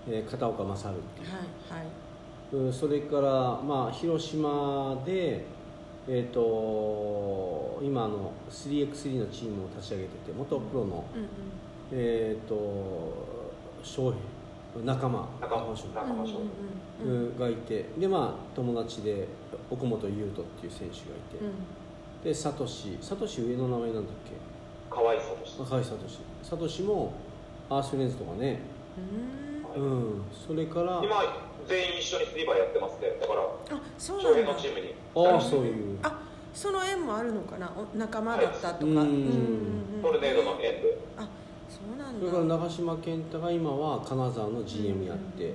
[0.08, 1.28] えー片岡勝っていう。
[1.30, 1.36] は
[1.78, 1.86] いはい。
[2.52, 5.44] うんそれから、まあ、広島で、
[6.06, 11.28] えー、と今あの 3x3 のチームを立ち上げてて元プロの、うんうん。
[11.90, 12.54] えー、と
[13.82, 16.34] 翔平仲間仲間翔仲間翔
[17.02, 17.38] うんうんうんうん。
[17.38, 19.26] がいてで、まあ、友達で
[19.70, 22.96] 岡本優斗っていう選手がいて、でサトシ。
[23.00, 24.36] サトシ上の名前なんだっけ？
[24.94, 26.18] 河合聡赤井サトシ。
[26.42, 27.12] サトシも
[27.68, 28.60] アースフレンズとかね。
[28.96, 29.45] うん
[29.76, 30.22] うん。
[30.32, 31.22] それから今
[31.66, 33.16] 全員一緒にスリーバーやってますね。
[33.20, 33.46] だからあ
[33.98, 34.54] そう翔なんだ。
[34.54, 34.94] チームに。
[35.14, 35.98] ああそういう。
[36.02, 36.22] あ
[36.54, 37.70] その縁もあるのかな？
[37.76, 38.92] お仲間だったとか、はい。
[38.92, 39.08] うんうんうん
[39.96, 40.02] うん。
[40.02, 40.98] トルネードの縁で。
[41.16, 41.28] あ
[41.68, 42.20] そうなんだ。
[42.20, 45.54] それから長嶋健太が今は金沢の GM やって、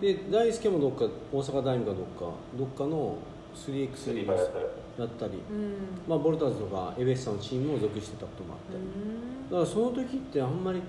[0.00, 3.16] で大輔もどっか大阪大学かどっかどっかの
[3.54, 4.64] スリ 3x3 ーバーやったら
[4.98, 5.74] やったり、うん。
[6.06, 9.48] まあ、ボルターズとかエベッサのチームも属してたこともあったり、うん。
[9.48, 10.82] だからその時ってあんまり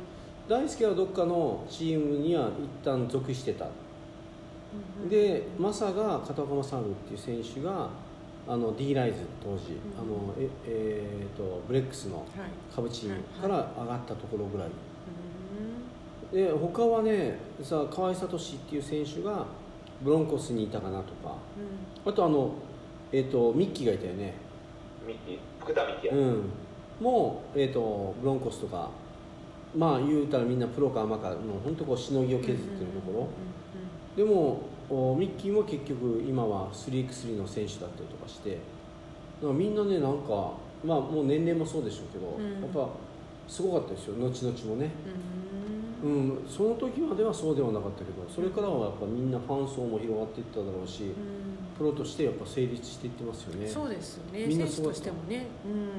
[0.49, 3.67] 大輔はどっかのチームには一旦属してた。
[5.09, 7.89] でマサが片岡勝っていう選手が
[8.47, 12.27] あの D ライズ当時、あのええーとブレックスのはい。
[12.75, 14.67] 株チームはいから上がったところぐらい、
[16.33, 16.45] うん。
[16.45, 19.45] で他はねさ河合聡っていう選手が
[20.01, 21.35] ブロンコスにいたかなとか。
[22.05, 22.53] あとあの、
[23.11, 24.33] えー、とミッキーがいたよね。
[25.05, 26.43] ミキ福田ミキや、うん。
[26.99, 28.89] もう、えー、とブロンコスとか
[29.75, 33.29] まあ言うたらみんなプロかアマかの本当こうしのぎを削ってるとこ
[34.17, 38.51] ろ、でもおミッキーも結局今は 3x3 の選手だったりとかして。
[38.51, 38.59] だか
[39.47, 40.53] らみんなねなんか
[40.83, 42.61] まあもう年齢もそうでしょうけど、うん。
[42.61, 42.89] やっぱ
[43.47, 44.15] すごかったですよ。
[44.15, 44.91] 後々もね
[46.03, 51.11] うんうんうん、その時まではそうではなかったけどそれからはやっぱみんなファン層も広がっていっただろうし、
[51.77, 53.67] プロとしてやっぱ成立していってますよね。
[53.67, 55.47] そうですよね選手としてもね、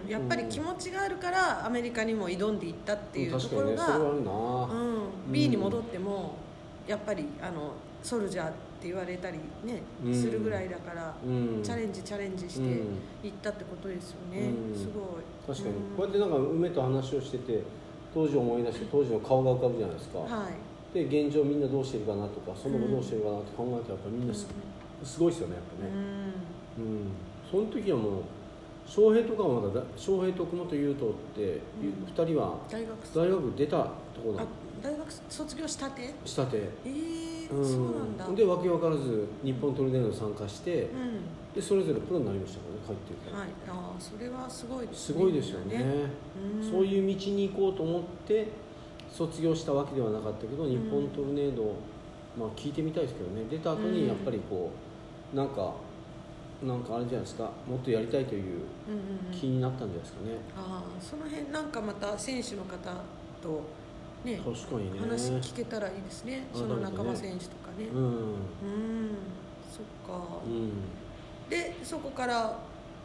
[0.05, 6.37] うん、やっぱり気持ちがあるからアメリカにも挑んでいったっていうと確ころが、かにねそれはあるな、うん、B に戻っても
[6.87, 10.15] やっぱりあのソルジャーって言われたりね、うん。
[10.15, 12.69] するぐらいだから、うん、チャレンジチャレンジしてうん。
[13.23, 14.75] いったってことですよね、うん。
[14.75, 15.55] すごい。
[15.55, 15.97] 確かに、うん。
[15.97, 17.63] こうやってなんか梅と話をしてて
[18.13, 20.95] 当時思い出して当時の顔が浮かぶじゃないですか、はい。
[20.95, 24.47] で現状みんなどうしてるかなとかその後どうしてるかなって考えたらやっぱみんなす,、
[25.05, 25.91] すごいですよねやっぱね、
[26.79, 26.85] うん。
[26.85, 27.09] うん、
[27.51, 28.23] その時はもう
[28.87, 32.25] 翔平とかはまだだ翔平と熊本優斗ってうん。
[32.25, 33.87] 2人は大学大学出たと
[34.25, 34.47] ころあ
[34.83, 36.15] 大学卒業したて？
[36.25, 38.27] したて、えーうん、そうなんだ。
[38.35, 40.91] で訳分からず日本トルネードに参加して、うん
[41.55, 43.49] でそれぞれプロになりましたからね帰ってるから、はい。
[43.69, 45.85] ああそれはすごいですすねごいですよね。
[46.63, 46.71] うん。
[46.71, 48.49] そういう道に行こうと思って
[49.11, 51.75] 卒業したわけではなかったけど、日本トルネード、
[52.39, 53.43] まあ、聞いてみたいですけどね。
[53.51, 53.93] 出た後うん。
[53.93, 54.71] にやっぱりこ
[55.35, 55.75] うなんか
[56.63, 57.51] なんかあれじゃないですか。
[57.67, 58.61] もっとやりたいといううんうん
[59.33, 59.37] うん。
[59.37, 62.77] 気になったんじゃないですかね、ああその辺なんかまた選手の方
[63.43, 63.63] と
[64.25, 65.01] ね確かにね。
[65.01, 66.47] 話聞けたらいいですね。
[66.55, 67.87] あその仲間選手とかね。
[67.93, 68.03] うん。
[68.05, 68.15] うん。
[69.69, 70.39] そっか。
[70.47, 70.71] うん
[71.51, 72.59] でそこから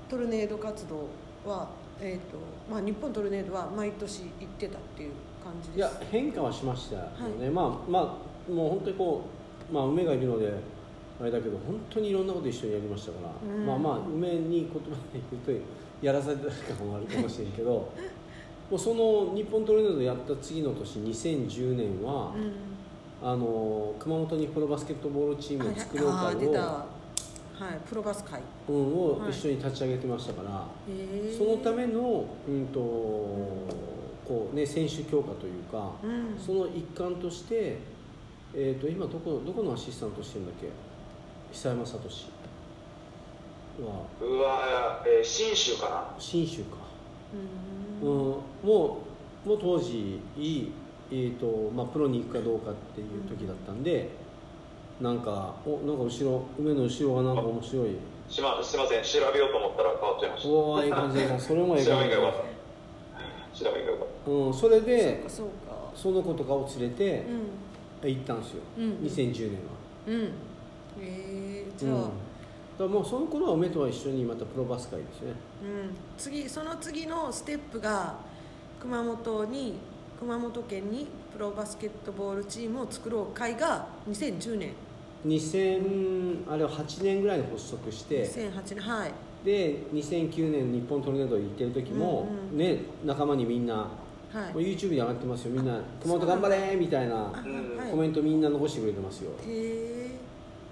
[0.08, 1.08] トルネード活動
[1.46, 1.68] は
[2.02, 2.38] えーと
[2.70, 5.78] まあ、日本トルネードは毎年行ってたっていう感じです。
[5.78, 7.02] いや変化はしましたよ
[7.40, 9.22] ね、はまあまあもう本当にこ
[9.72, 10.54] う、まあ、梅がいるので
[11.22, 13.66] あれだけど本当にいろんなこと一緒にやりましたから、うん。
[13.66, 17.72] まあまあ梅に言葉で言うとやらされてた感もあるかもしれんけど
[18.70, 22.76] もうその日本トルネードやった次の年2010年は、うん。
[23.24, 26.86] あの熊本にプロバスケットボールチームを作ろうあ会を,、
[27.58, 29.32] はいプロバス会うん、をはい。
[29.32, 31.38] 一緒に立ち上げてましたから、へー。
[31.38, 36.38] そのための、うんとこうね、選手強化というか、うん。
[36.38, 37.78] その一環として、
[38.54, 40.68] えー、と今どこどこのアシスタントしてるんだっけ？
[41.54, 42.06] 久山聡は。
[44.22, 46.14] うわー、えー、信州かな。
[46.20, 46.76] 信州か、
[48.02, 48.44] ううんん、も
[49.46, 50.72] うもう当時いい、
[51.12, 54.10] えーとまあ、プロに行くかどうかっていう時だったんで
[55.02, 57.90] なんかおなんか後ろ梅の後ろがなんか面白い。
[58.30, 59.04] しますいません。
[59.04, 60.50] 調べようと思ったら変わっちゃいました。
[60.50, 61.40] おおいい感じだ。
[61.40, 62.42] それもええ調感じべがよかっ
[63.54, 63.60] た。
[63.60, 65.54] 調べがよかうん、それそうでかそうか。
[65.96, 67.26] その子とかを連れて
[68.04, 68.84] う行ったんですよ、うん。
[69.04, 69.60] 2010年
[70.08, 70.12] は。
[70.12, 70.32] んうん。
[71.02, 72.14] えー、じうん、ゃあ、だか
[72.80, 75.36] らもうその頃は梅とは一緒にまたプロバス会ですよね。
[75.64, 78.16] うん、次その次のステップが
[78.80, 79.76] 熊本に
[80.20, 84.72] 熊本県にプロバスケットボールチームを作ろう会が2010年
[85.26, 89.12] 2000あれは8年ぐらいに発足して2008年はい。
[89.44, 93.90] で2009年日本トルネード行ってる時も、うんうんね仲間にみんな、は
[94.50, 94.54] い。
[94.54, 95.52] もう YouTube に上がってますよ。
[95.52, 97.32] みんな「熊本頑張れ!」みたいな
[97.92, 100.10] コメントみんな残してくれてますよ、へえ、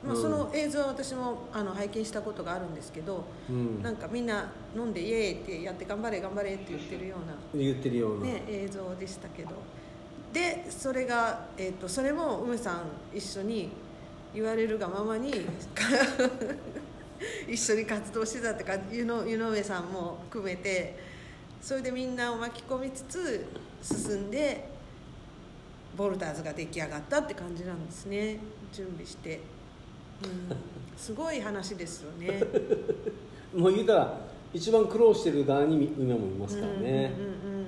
[0.03, 0.21] まあ、うん。
[0.21, 7.15] その映像は私もあの拝見したことがあるんですけど、うん、なんかみんな飲んでイエーイってやって頑張れ頑張れって言ってるよ
[7.53, 9.49] う言ってるような、な、ね、映像でしたけど。
[10.33, 12.81] でそれが、えー、とそれも梅さん
[13.15, 13.69] 一緒に
[14.33, 15.31] 言われるがままに
[17.47, 20.97] 一緒に活動してたってか湯上さんも含めて
[21.61, 23.45] それでみんなを巻き込みつつ
[23.81, 24.67] 進んで
[25.95, 28.39] ボルターズが出来上がったって感じなんですね。
[28.71, 29.39] 準備して、
[30.23, 30.55] うん、
[30.97, 32.43] すごい話ですよね。
[33.55, 34.19] もう言うたら
[34.51, 37.65] 一番苦労してる側に今もいますからね、うんうんうん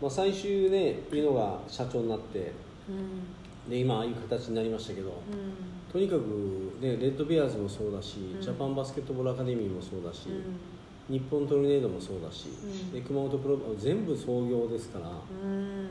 [0.00, 2.52] まあ、最終ねいうのが社長になって
[2.88, 3.70] うん。
[3.70, 8.42] で今ああいう形になりましたけど、うんとにかく、ね、レッドベアーズもそうだし、うん。
[8.42, 11.18] ジャパンバスケットボールアカデミーもそうだし、うん。
[11.18, 12.92] 日本トルネードもそうだし、うん。
[12.92, 15.10] で熊本プロ全部創業ですから、
[15.42, 15.88] うん。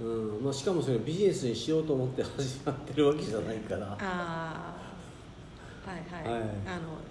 [0.00, 0.42] うん。
[0.42, 3.92] まあ、しかもそれビジネスにしようと思って始まってるわけじゃないから。
[3.92, 6.48] ああはいはい、はい。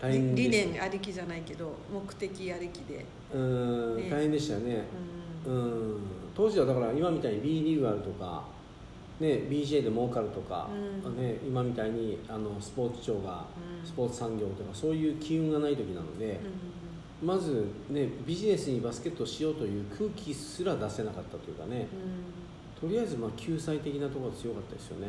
[0.02, 4.10] あの理理念ありきじゃないけど目的ありきで、うん、ね。
[4.10, 4.84] 大変でしたよね、
[5.46, 5.54] うん。
[5.54, 5.58] う
[5.98, 6.00] ん、
[6.34, 8.46] 当時はだから今みたいに B リーグあるとか、
[9.22, 10.68] ね、BJ で儲かるとか、
[11.06, 11.18] うん。
[11.18, 13.88] ね、今みたいにあのスポーツ庁がうん。
[13.88, 16.40] スポーツ産業とかそういう機運がない時なので、
[17.24, 21.88] まず、ね、ビジネスにバスケットをしようという空気すら出せなかったというかね
[22.82, 22.90] うん。
[22.90, 25.08] とりあえずまあ救済的なところが強かったですよね、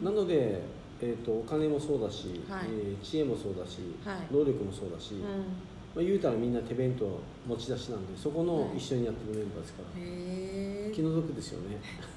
[0.00, 0.04] うん。
[0.04, 0.62] なので、
[1.00, 2.66] えー、とお金もそうだし、はい。
[2.66, 4.26] えー知恵もそうだし、はい。
[4.32, 5.20] 能力もそうだし、うん。
[5.20, 8.78] まあ、言うたらみんな手弁当持ち出しなんでそこのはい。
[8.78, 11.78] 一緒にやってるメンバーですから、へえ気の毒ですよね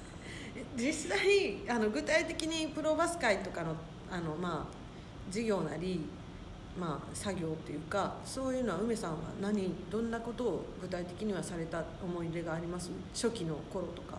[0.78, 3.76] 実際あの具体的にプロバス会とかの
[4.12, 6.02] あの、まあ、事業なり、
[6.80, 12.90] まあ、作業っていうかそういうのは梅さんは何どんなことを具体的にはされた思い出があります？
[13.14, 14.18] 初期の頃とか。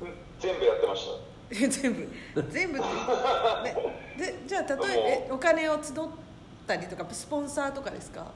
[0.00, 1.54] うん全部やってました。
[1.64, 2.08] え全部？
[2.50, 4.22] 全部って？
[4.22, 6.10] ででじゃあ例えばえお金を募っ
[6.66, 8.26] たりとかスポンサーとかですか？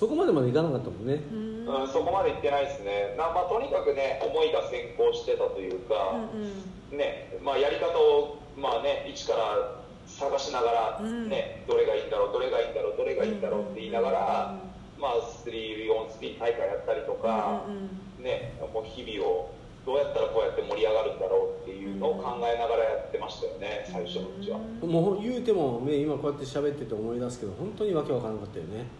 [0.00, 1.12] そこまでまでいかなかったもんね。
[1.12, 1.82] うーん。
[1.82, 9.76] うん、そこまで行ってないですね、なまあ、とにかくね、思いが先行してたというか、うんねまあ、やり方を、まあね、一から
[10.08, 11.28] 探しながら、うん。
[11.28, 14.56] ねどれがいいんだろう、どれがいいんだろう、どれがいいんだろうって言いながら、
[14.96, 19.50] まあ、3on3 大会やったりとか、うんね、もう日々を
[19.84, 24.56] どうやったらこうやって盛り上がるんだろうっていうのを考えながらやってましたよね、最初のうちは。
[24.80, 28.78] もう言うても、ね、今こうやって喋ってて思い出すけど本当にわけわからなかったよね。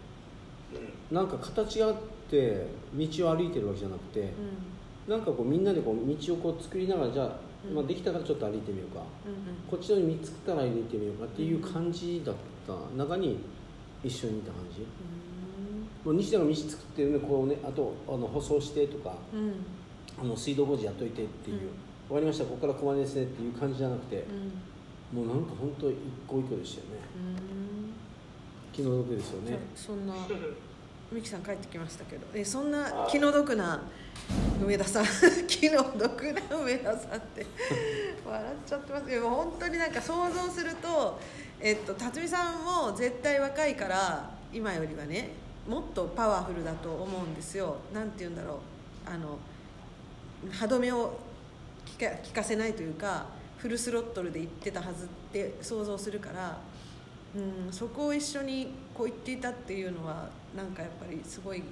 [1.11, 1.95] なんか形があっ
[2.29, 4.23] て道を歩いてるわけじゃなくて、う
[5.11, 5.13] ん。
[5.13, 7.35] なんかこうみんなでこう道をこう作りながらじゃあ、
[7.67, 7.75] うん。
[7.75, 9.03] まあ、できたからちょっと歩いてみようか。
[9.25, 9.57] うんうん。
[9.69, 12.73] こっちのに作ったら歩いてみようかっていう感じだった。
[12.97, 13.39] 中に
[14.03, 14.85] 一緒にいた感じ。
[16.03, 19.39] もう西田が道作ってるねこうねあとあの舗装してとかうん。
[19.39, 19.53] うん
[20.19, 21.61] あの水道工事やっといてっていう、
[22.09, 22.15] うん。
[22.15, 22.43] わかりました。
[22.45, 24.25] ここからこまですねっていう感じじゃなくて
[25.13, 25.25] う、ん。
[25.25, 25.95] もうなんか本当一
[26.27, 26.91] 個一個でしたよね。
[27.15, 27.93] うん。
[28.73, 29.57] 気の毒ですよね。
[29.75, 30.13] そんな
[31.11, 32.25] ミキさん帰ってきましたけど。
[32.33, 33.81] えそんな気の毒な
[34.61, 35.05] 梅田さん。
[35.47, 37.45] 気の毒な梅田さんって。
[38.25, 39.05] 笑っちゃってます。
[39.05, 41.19] けど本当になんか想像すると、
[41.59, 45.31] えっと、辰巳さんも絶対若いから今よりはね
[45.67, 47.75] もっとパワフルだと思うんですよ。
[47.93, 48.53] なんて言うんだろ
[49.05, 49.09] う。
[49.09, 49.37] あの
[50.49, 51.19] 歯止めを
[51.85, 53.25] 聞かかせないというか
[53.57, 56.57] フルスロットルで行ってたはずって想像するから
[57.35, 61.63] うん、そこを一緒にこう言っていたっていうのはなんかやっぱりすごい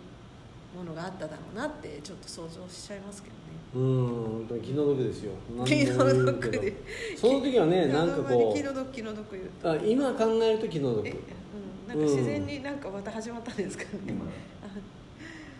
[0.75, 3.39] ものがあっただろうなってちょっと想像しちゃいますけどね。
[3.75, 5.31] うん本当に気の毒ですよ。
[5.65, 6.73] 気の毒で。
[7.15, 11.07] その時はねなんかこ気の毒気の毒言うあ今考えると気の毒。
[11.07, 13.89] え、うん、なんか自然になんかまた始まったんですかね、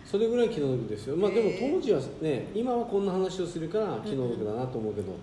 [0.04, 1.16] それぐらい気の毒ですよ。
[1.16, 5.16] まあでも当時はね今はこんな話をするから気の毒だなと思うけど、うん。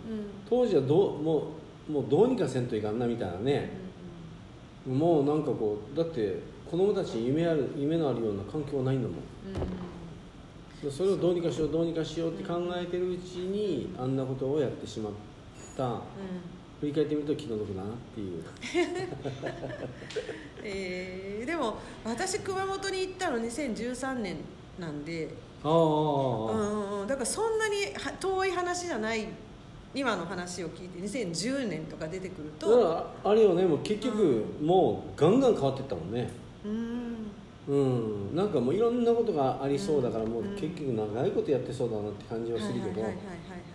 [0.49, 1.47] 当時はどうも
[1.89, 3.71] うもうどうにかせんといかんなみたいなね、
[4.85, 6.39] もうなんかこうだって
[6.69, 9.17] 子供たちに夢ある夢のあるような環境はないんだもん。
[10.85, 10.91] うん。
[10.91, 15.13] それをどうにかしようどうにかしようって考えてるうちにあんなことをやってしまっ
[15.75, 15.85] た。
[15.85, 15.99] うん。
[16.79, 18.43] 振り返ってみると気の毒だなっていう。
[20.63, 24.37] えーでも私熊本に行ったの2013年
[24.79, 25.29] なんで。
[25.63, 29.27] ああうんうんだからそんなには遠い話じゃない
[29.95, 32.93] 今の話を聞いて2010年とか出てくるだとか
[33.23, 36.29] らあれよねもう結局もうガンガン変わっていったもんね
[36.65, 37.15] うん。
[37.67, 37.75] う
[38.33, 38.35] ん。
[38.35, 40.55] なんかもういろんなことがありそうだからもううん。
[40.55, 43.01] 結局長いことやってそうだなって感じはするけど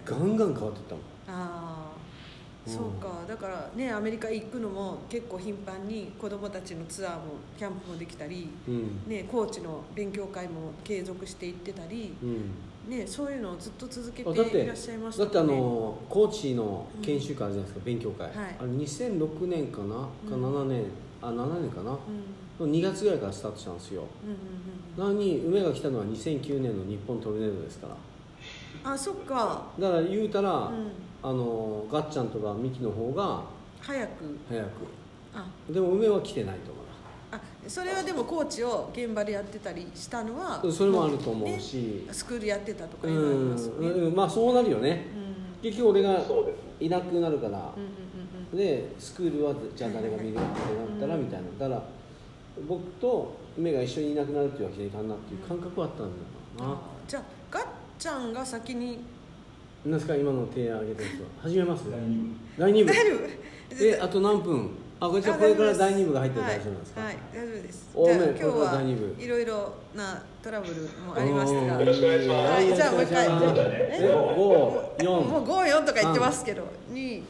[0.05, 1.05] ガンガン変わっていったもん。
[1.29, 1.93] ああ
[2.65, 3.25] うんそうか。
[3.27, 7.21] だからねアメリカ行くのも結構頻繁に子供たちのツアーも
[7.59, 9.01] キャンプもできたり、うん。
[9.07, 12.51] ね、コーチの勉強会も継続していってたり、うん。
[12.89, 18.37] ね、そういうのをずっと続けてていらっしゃいましただってあのコーチの研修会あるじゃないですか、勉強会、はい。
[18.59, 20.43] あれ2006年かな、かうん。
[20.43, 20.85] 7年。
[21.21, 21.99] あ7年かな、うん
[22.59, 24.03] 2月ぐらいからスタートしたんですよ。
[24.23, 24.43] うんうんうん
[24.93, 27.95] なのに梅が来たのは2009年の日本トルネードですから。
[27.95, 27.99] うん
[28.85, 30.91] あそっか、だから言うたら、うん、
[31.23, 33.43] あのガッチャンとかミキの方が
[33.81, 34.39] 早く。
[34.49, 34.69] 早く。
[35.35, 35.47] あ。
[35.71, 36.73] でも梅は来てないと
[37.33, 43.89] あそれはでもコーチを現場でやってたりしたのは思うそれもあると思うねし、スクールやってたとかういうのありますん、よね。
[43.89, 45.07] うんうんまあそうなるよね。
[45.17, 45.71] うん。
[45.71, 46.21] 結局俺が
[46.79, 48.59] いなくなるから、うんうん。
[48.59, 50.49] でスクールはじゃあ誰が見るってなっ
[51.01, 51.23] たらうん。
[51.23, 51.47] みたいな。
[51.59, 51.83] だから
[52.69, 56.13] 僕と梅が一緒にいなくなるっていうわけにはいかんなっていう感覚はあったんだ
[56.59, 57.67] うんあよな、じゃあガッ
[57.99, 58.99] ちゃんが先に
[59.85, 60.15] 何ですか？
[60.15, 61.27] 今の提案あげたやつは。
[61.43, 61.85] 始めます？
[62.59, 62.93] 第二部。
[62.93, 63.29] 第2部。
[63.85, 64.71] えあと何分？
[65.01, 67.91] あこれじゃあこれから第2部が入って大丈夫なんですか、はい、はい、大丈夫です。
[67.93, 69.17] おじゃあ今日は第二部。
[69.19, 71.73] いろいろなトラブルもありましたが。
[71.75, 73.25] うんよろしくお願いしますはいじゃあもう一回。
[73.25, 73.99] よろしくお願いします。
[73.99, 73.99] え？
[74.03, 74.09] え？
[74.37, 76.63] 五もう四54とか言ってますけど。
[76.93, 77.23] 2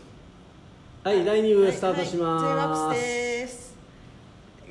[1.04, 3.71] はい第2部スタートします、はいはい、J ワップスです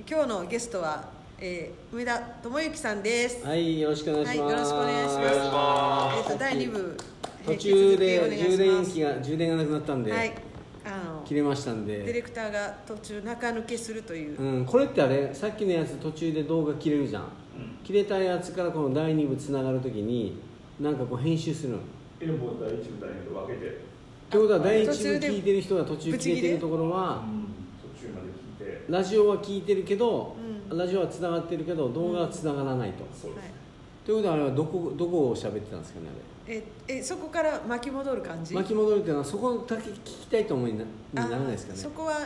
[0.08, 1.04] 今日のゲストは、
[1.40, 3.46] えー、梅田智之さんです。
[3.46, 6.32] はいよろしくお願いします、はいよろしくお願いします。
[6.32, 6.98] えっ、と第2部
[7.46, 10.34] 途中で充電器が充電がなくなったんで、はい。
[10.84, 17.24] あの切れましたんディレで、クターが途中中抜けするという、うん、これってあれさっきのやつ途中で動画切れるじゃん。
[17.84, 20.40] 切れたやつからこの第2部つながるときに
[20.80, 21.78] なんかこう編集するの。
[21.78, 21.80] っ
[22.22, 23.70] えもう第一部第二部分けて、
[24.32, 27.61] てことは第1部途中で聞いてる人が途中切れてるところは途中まで聞いて
[28.92, 30.36] ラジオは聞いてるけど、
[30.70, 30.78] うん。
[30.78, 33.52] ラジオはつながってるけど動画はつながらないと、そうです、はい。
[34.06, 36.08] ということはあれはどこどこを喋ってたんですかね
[36.46, 36.56] あれ？
[36.58, 38.54] ええそこから巻き戻る感じ？
[38.54, 40.84] 巻き戻るっていうのはそこだけ聞きたいと思いにな
[41.24, 41.80] にならないですかね。
[41.80, 42.20] あそこは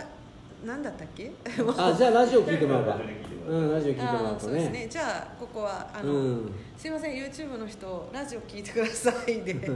[0.66, 1.32] 何だったっけ？
[1.78, 3.00] あじゃあラジオ聞いてもらおうか。
[3.48, 4.88] ううんラジオ聞いてもらあうとねね。
[4.90, 6.52] じゃあここはあの、うん。
[6.78, 9.54] すいません YouTube の人ラジオ聞いてくださいで。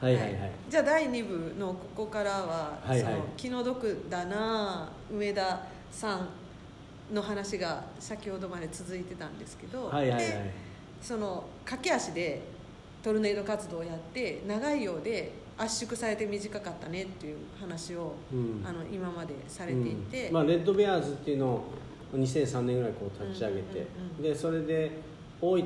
[0.00, 0.52] はいはいはい。
[0.68, 3.14] じゃあ第2部のここからは、はいはい。
[3.14, 5.60] その気の毒だな梅田
[5.90, 6.28] さん
[7.14, 10.20] の話が先ほどまで続いてたんですけど、はいはいはい。
[10.20, 10.52] で
[11.00, 12.42] その駆け足で
[13.02, 18.64] トルネード活動をやって長いようで圧縮されて短かったねっていう話を、うん。
[18.64, 20.34] あの今までされていて、うん。
[20.34, 21.64] まあ、レッドベアーズっていうのを
[22.14, 24.90] 2003年ぐらいこう立ち上げて、うんうんうんでそれで
[25.40, 25.62] 大分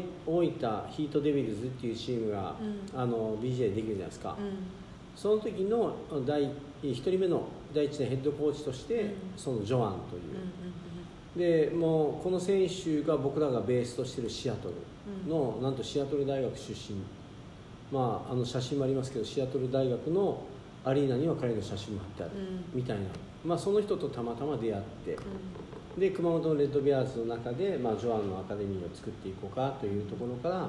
[0.91, 3.01] ヒートデビルズっていうチームが、うん。
[3.01, 4.53] あの BJ できるじゃないですか、うん。
[5.17, 5.95] その時の
[6.27, 6.43] 第
[6.83, 7.45] 1人目の
[7.75, 9.13] 第一年ヘッドコーチとして、うん。
[9.37, 10.23] そのジョアンという。
[10.23, 10.73] うん、うん
[11.37, 16.99] でもうこの選手が僕らがベースとしてるシアトルの、なんとシアトル大学出身。
[17.91, 20.43] まああの写真もありますけどシアトル大学の
[20.85, 22.65] アリーナには彼の写真も貼ってある、うん。
[22.75, 23.05] みたいな、
[23.45, 25.13] まあ、その人とたまたま出会って。
[25.15, 26.01] うん。
[26.01, 30.69] で熊本のレッドベアーズの中で、まあ、ジョアンのアカデミーを作っていこうかというところから、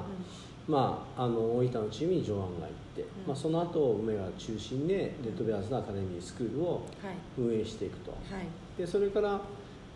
[0.66, 3.04] まあ、あの大分のチームにジョアンが行って、ん。
[3.26, 7.14] まあ、その後梅が中心でレッドベアーズのアカデミースクールをはい。
[7.38, 8.12] 運営していくと。
[8.12, 8.46] はい。
[8.78, 9.40] でそれから、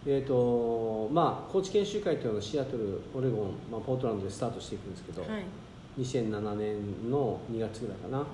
[0.06, 5.44] えーとまあ、高知研修会というのはシアトルオレゴン、まあ、ポートランドでスタートしていくんですけど、はい。
[5.98, 8.26] 2007年の2月ぐらいかな、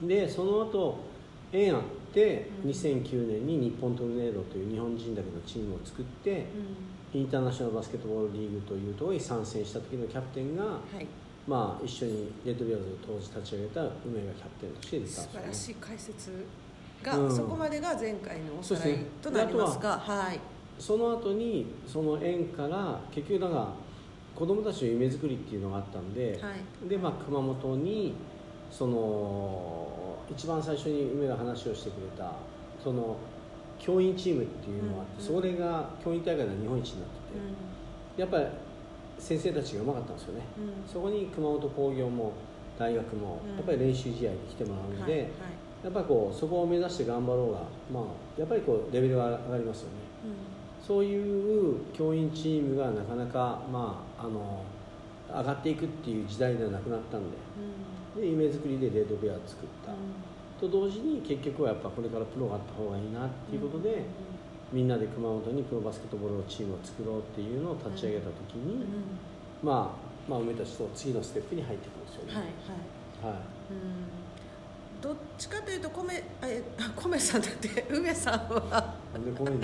[0.00, 0.08] うん。
[0.08, 0.98] でその後
[1.52, 1.82] 縁あっ
[2.14, 2.70] てうん。
[2.70, 6.46] 2009年に日本トルネードという日本人だけのチームを作って
[7.12, 11.06] インターナショナルバスケットボールリーグというところに参戦した時のキャプテンが、うんはい。
[11.46, 16.46] まあ、一緒にレッドビアーズを当時立ち上げた梅がキャプテンとして出たん素晴らしい解説
[17.02, 17.36] が、うん。
[17.36, 20.40] そこまでが前回のおさらいとなりますがはい。
[20.78, 23.68] その後にその縁から結局だから
[24.36, 26.50] 子供たちの夢作りっていうのがあったんで、は
[26.84, 26.88] い。
[26.88, 28.14] で、まあ、熊本に
[28.70, 32.34] その一番最初に梅が話をしてくれた
[32.82, 33.16] その
[33.80, 35.40] 教員チームっていうのがあって、うん。
[35.40, 37.16] それが教員大会で日本一になって
[38.14, 38.46] て、やっぱり
[39.18, 40.64] 先生たちがうまかったんですよね、うん。
[40.64, 42.32] うんそこに熊本工業も
[42.78, 43.56] 大学もうん。
[43.56, 45.30] やっぱり練習試合に来てもらうので、
[45.82, 47.60] やっぱりこうそこを目指して頑張ろうが、
[47.92, 48.04] まあ、
[48.38, 50.10] やっぱりこうレベルが上がりますよね。
[50.86, 54.64] そういう教員チームがなかなか、まあ、あの
[55.28, 57.36] 上がっていくっていう時代ではなくなったんで
[58.16, 58.20] うん。
[58.20, 59.98] で夢作りでレッドベア作った、うん
[60.60, 64.04] と同時に結局はやっぱこれからプロがあった方がいいなっていうことで、
[64.72, 68.84] みんなで熊本にプロバスケットボールのチームを作ろうっていうのを立ち上げた時に、
[69.62, 69.96] ま
[70.28, 72.34] あ、まあ梅たちと次のステップに入っていくんですよね。
[72.34, 73.34] はいはい。
[73.34, 73.42] はい。
[73.72, 75.00] うん。
[75.00, 79.62] どっちかというと米あえあ米さんだって梅さんはなんで米に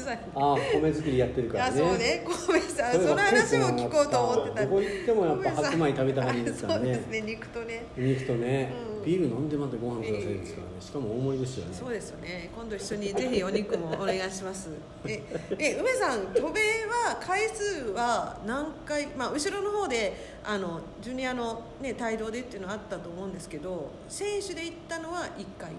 [0.00, 2.24] さんああ米作りやってるからあねそうね。
[2.26, 6.84] 米さんその話も聞こうと思ってたどこ行ってもやっぱ白米食べたがりですからね。
[6.84, 7.84] そうですね肉とね。
[7.96, 9.04] 肉とね、うん。
[9.04, 10.72] ビール飲んでまたご飯くださいですからね。
[10.80, 11.74] しかも大盛りですよね。
[11.74, 12.50] そうですよね。
[12.52, 14.70] 今度一緒にぜひお肉もお願いします。
[15.06, 15.22] え
[15.58, 20.12] え梅さん渡米は回数は何回まあ後ろの方で
[20.44, 25.70] あのジュニアのね帯同でっていうのはあったと思うんですけど選手で行ったのは1回？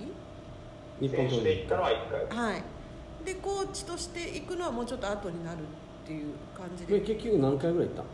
[1.02, 2.38] 日本と選手で行ったのは1回。
[2.38, 2.64] はい
[3.26, 5.62] でコーチとして行くのはもうちょっと後になるっ
[6.06, 8.02] ていう感じで、で結局何回ぐらい行った？
[8.04, 8.06] う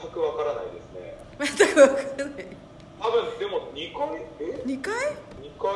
[0.00, 1.16] 全くわからないですね。
[1.38, 2.46] ん、全く分からない。
[2.98, 4.22] 多分でも2回？
[4.40, 5.72] え？2回、2回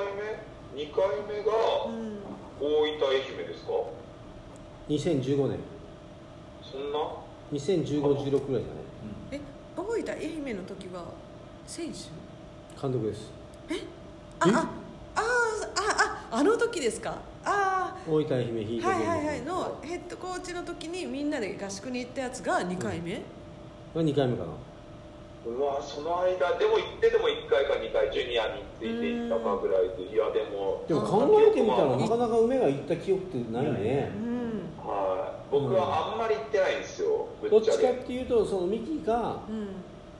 [0.74, 1.52] 目？2回目が
[1.86, 2.18] うん、
[2.60, 3.72] 大分愛媛ですか
[4.88, 5.58] ？2015年。
[6.62, 6.98] そんな
[7.52, 8.74] ？201516ぐらいじゃ
[9.32, 9.40] ない？
[9.40, 9.40] え
[9.76, 11.04] 大分愛媛の時は
[11.66, 11.98] 選手？
[12.80, 13.30] 監督です。
[13.68, 13.78] あえ？
[14.40, 14.79] ああ
[16.30, 17.18] あの時ですか？
[17.44, 19.40] あ大分愛媛ヒートあはいはいはい。
[19.42, 23.14] のヘッドコーチの時にみんなで合宿に行ったやつが2回目、
[23.94, 24.48] が2回目かな。
[25.46, 34.10] うわその間でも行ってでも1回か2回ジュニアについて行ったかぐらいでいやでもでも考えてみたらなかなか梅が行った記憶ってないね。
[34.22, 34.86] うん。
[34.86, 35.50] はい。
[35.50, 39.68] 僕はあんまり行ってないんですよぶどっちかっていうとそのミキがうん。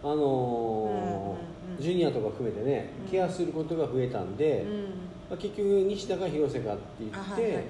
[0.03, 1.37] あのーうんうんうん。
[1.79, 3.11] ジュニアとか含めてねうん。
[3.11, 7.65] ケアすることが増えたんで、うんまあ、結局西田か広瀬かって言って、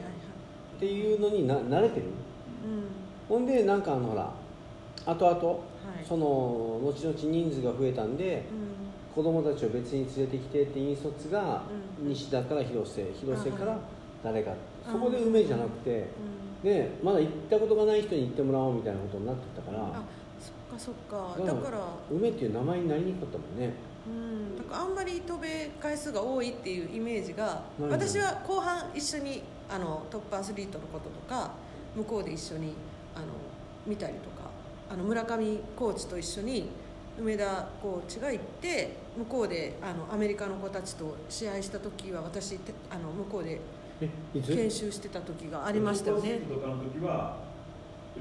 [0.76, 2.06] っていうのにな慣れてる？
[2.06, 2.08] うん。
[3.28, 4.32] ほんでなんかあのほら
[5.06, 5.61] 後々、は
[6.02, 6.06] い。
[6.08, 9.22] その後々人数が増えたんでうん。
[9.22, 11.62] 子供たちを別に連れてきてって引率が
[12.00, 12.08] うん。
[12.08, 13.78] 西田から広瀬広瀬から
[14.24, 14.52] 誰か
[14.86, 16.08] うんそこで梅じゃなくて
[16.62, 16.70] うん。
[16.70, 20.02] でまだ行ったことがない人に行ってもらおうみたいなことになってたからあ
[20.40, 20.94] そっかそっ
[21.36, 23.72] かだからら梅っていう名前になりにくかったもんねうん、
[24.56, 31.52] だからあんまり渡米回数が多いっていうイメージが私は後半一緒にあのトップアスリートのこととか
[31.96, 32.74] 向こうで一緒に
[33.14, 33.26] あの
[33.86, 34.50] 見たりとか
[34.90, 36.68] あの村上コーチと一緒に
[37.18, 43.61] 梅田コーチが行って向こうであのアメリカの子たちと試合した時は私てあの向こうで
[44.32, 46.40] 研修してた時がありましたよね。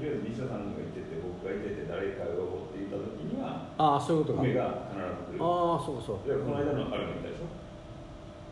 [0.00, 4.42] とりあえず西田さんがいてて僕がいてて誰かが呼ぼうって言った時にはああそういうことか。
[4.42, 5.44] 梅が必ず来る。
[5.44, 7.44] ああそうかそうでこの間のあれもいたでしょ？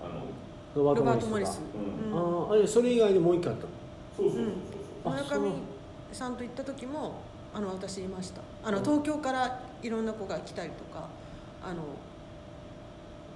[0.05, 0.29] あの
[0.77, 1.65] ロバート・ロバート・モリス。
[1.73, 2.13] うん。
[2.13, 2.61] うん。
[2.61, 3.67] ああそれ以外にもう一回あった
[4.15, 5.13] そうそうそうそう。
[5.13, 5.53] あ村上
[6.13, 7.23] さんと行った時も
[7.55, 8.43] あの私いました。
[8.63, 8.85] あのうん。
[8.85, 11.09] 東京からいろんな子が来たりとか
[11.65, 11.83] あの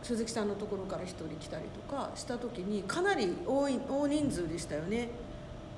[0.02, 5.08] 鈴木さんのところから一人来たりとかした時にかなり多い大人数でしたよね。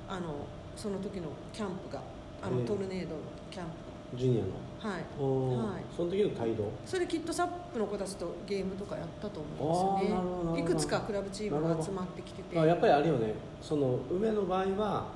[0.09, 0.35] あの
[0.75, 2.01] その時のキャンプが
[2.45, 4.17] あの、ええトルネードのキャンプ。
[4.17, 4.49] ジュニアの。
[4.49, 4.55] が
[4.89, 5.01] はい。
[5.73, 5.83] はい。
[5.95, 6.69] その時の態度？
[6.85, 10.61] それきっとサップの子たちとゲームとかやったと思うんですよね。
[10.61, 12.59] いくつかクラブチームが集まってきてて。
[12.59, 13.33] あやっぱりあるよね。
[13.61, 15.07] その梅の場合は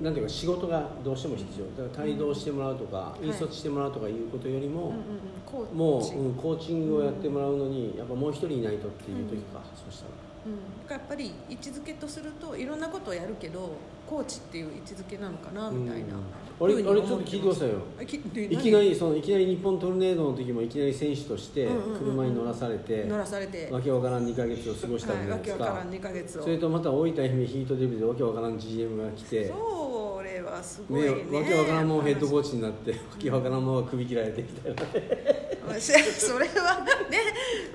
[0.00, 1.84] なんていうか仕事がどうしても必要。
[1.84, 3.26] だから帯同してもらうとか、い。
[3.26, 4.98] 引率してもらうとかいうことよりも、うんうんうん。
[5.44, 6.14] コーチ。
[6.16, 10.10] もう、うん、コーチングをやってもらうのに、やっぱもう一人いないとっていう時か、そしたら。
[10.44, 13.70] うん、やっぱり位置づけとするといろんなことをやるけど
[14.12, 16.16] コーチっていう位置づけなのかなみたいな
[16.60, 18.58] あれあれちょっと聞いてくださいよい？
[18.58, 21.92] きなりそのいきなり日本トルネードの時もいきなり選手としてうんうんうん。
[21.94, 23.70] うん車に乗らされて、何乗らされて。
[23.70, 26.42] わけわからん2か月を過ごしたんはい、じゃないですか、わけわからん2ヶ月を。
[26.42, 29.46] それとまた大分愛媛ヒートデビューでわけわからん GM が来て。
[29.46, 31.08] それはすごいね。
[31.08, 34.82] ねわけわからんもんヘッドコーチになってわけわからんもんが首切られてみたいな
[35.80, 37.18] それはね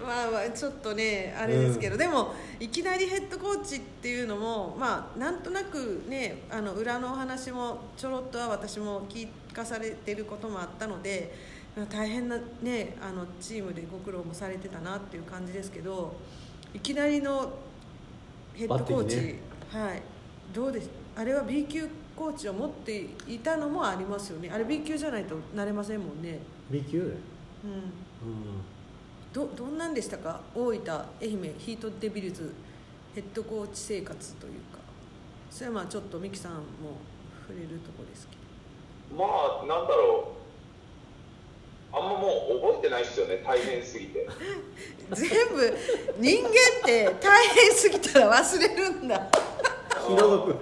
[0.02, 11.34] まあまあちょっとねあれですけど、でもいきなりヘッドコーチっていうのもまあなんとなくねあの裏のお話もちょろっとは私も聞かされてることもあったので
[11.76, 16.16] まあ大変なねあのチームでご苦労もされてたなっていう感じですけど
[16.74, 17.54] いきなりの
[18.54, 20.02] ヘッドコーチ、バッテリーはい。
[20.54, 20.82] どうで
[21.16, 24.50] あれは B 級コーチを持っていたのもありますよね。
[24.50, 26.40] あれ B 級じゃないとなれませんもんね。
[26.72, 27.00] B 級？
[27.00, 27.12] でうん。
[27.12, 27.20] うん。
[29.34, 30.42] どどんなんでしたか？
[30.56, 32.54] 大分愛媛ヒートデビルズ
[33.14, 34.77] ヘッドコーチ生活というか
[35.58, 37.02] それはまあちょっとミキさんも
[37.48, 38.36] 触れるとこですけ
[39.10, 39.18] ど。
[39.18, 40.36] まあなんだろ
[41.92, 41.98] う。
[41.98, 44.30] あんまもう覚えてないですよね大変すぎて。
[45.18, 45.78] 全部
[46.20, 46.54] 人間っ
[46.86, 49.28] て大変すぎたら忘れるんだ。
[50.06, 50.56] 気の毒。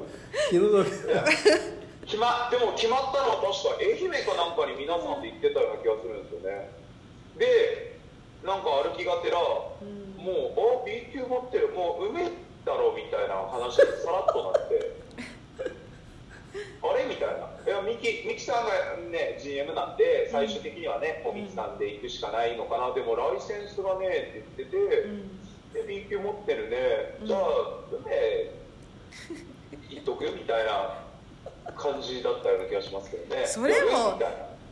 [0.50, 0.86] 気の毒。
[2.08, 6.72] 決までも決まったのは確か愛媛かなんかに皆さんで行ってたような気がするんですよね。
[7.36, 8.00] で
[8.46, 9.44] なんか歩きがてら、ん。
[9.44, 11.68] もうあ B 級持ってる。
[11.76, 14.96] もう梅だろみたいな話でさらっとなって。
[16.82, 17.06] あれ？
[17.06, 17.46] みたいな。
[17.66, 18.72] いやミキミキさんが
[19.10, 22.94] ね GM なんで最終的にはね、もうミキさんで行くしかないのかな。
[22.94, 24.78] でもライセンスがねって言って
[25.74, 27.42] て、で B 級持ってるね、じゃあ
[27.92, 28.52] 梅
[29.90, 31.04] 行っとくみたいな
[31.76, 33.46] 感じだったような気がしますけどね。
[33.48, 34.20] それも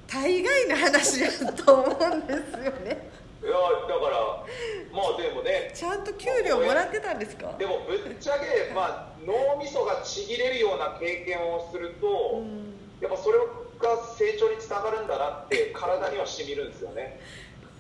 [0.08, 3.10] 大概な話やと思うんですよね
[3.44, 4.46] いやだから
[4.94, 5.72] まあでもね。
[5.76, 7.54] ちゃんと給料もらってたんですか？
[7.60, 12.74] でもぶっちゃけ、まあ、脳みそがちぎれるような経験をすると、うん。
[13.02, 17.20] やっぱそれが成長につながるんだなって体にはしみるんですよね。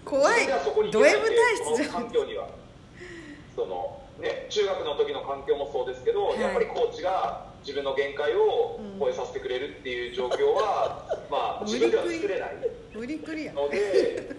[0.03, 0.45] 怖い。
[0.91, 2.49] ド M 体質じゃ環境には。
[3.55, 6.41] そのね中学の時の環境もそうですけど、はい。
[6.41, 12.51] やっぱりコーチが自分の限界を超えさせてくれるっていう状況は、まあ自分では作れない。
[12.93, 13.53] 無理くりや。
[13.53, 14.35] ので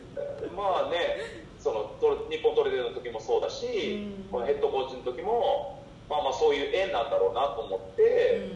[0.56, 4.28] まあねそのトレ日本トレードの時もそうだし、うん。
[4.30, 8.48] このヘッドコーチの時もまあまあそういう縁なんだろうなと思って、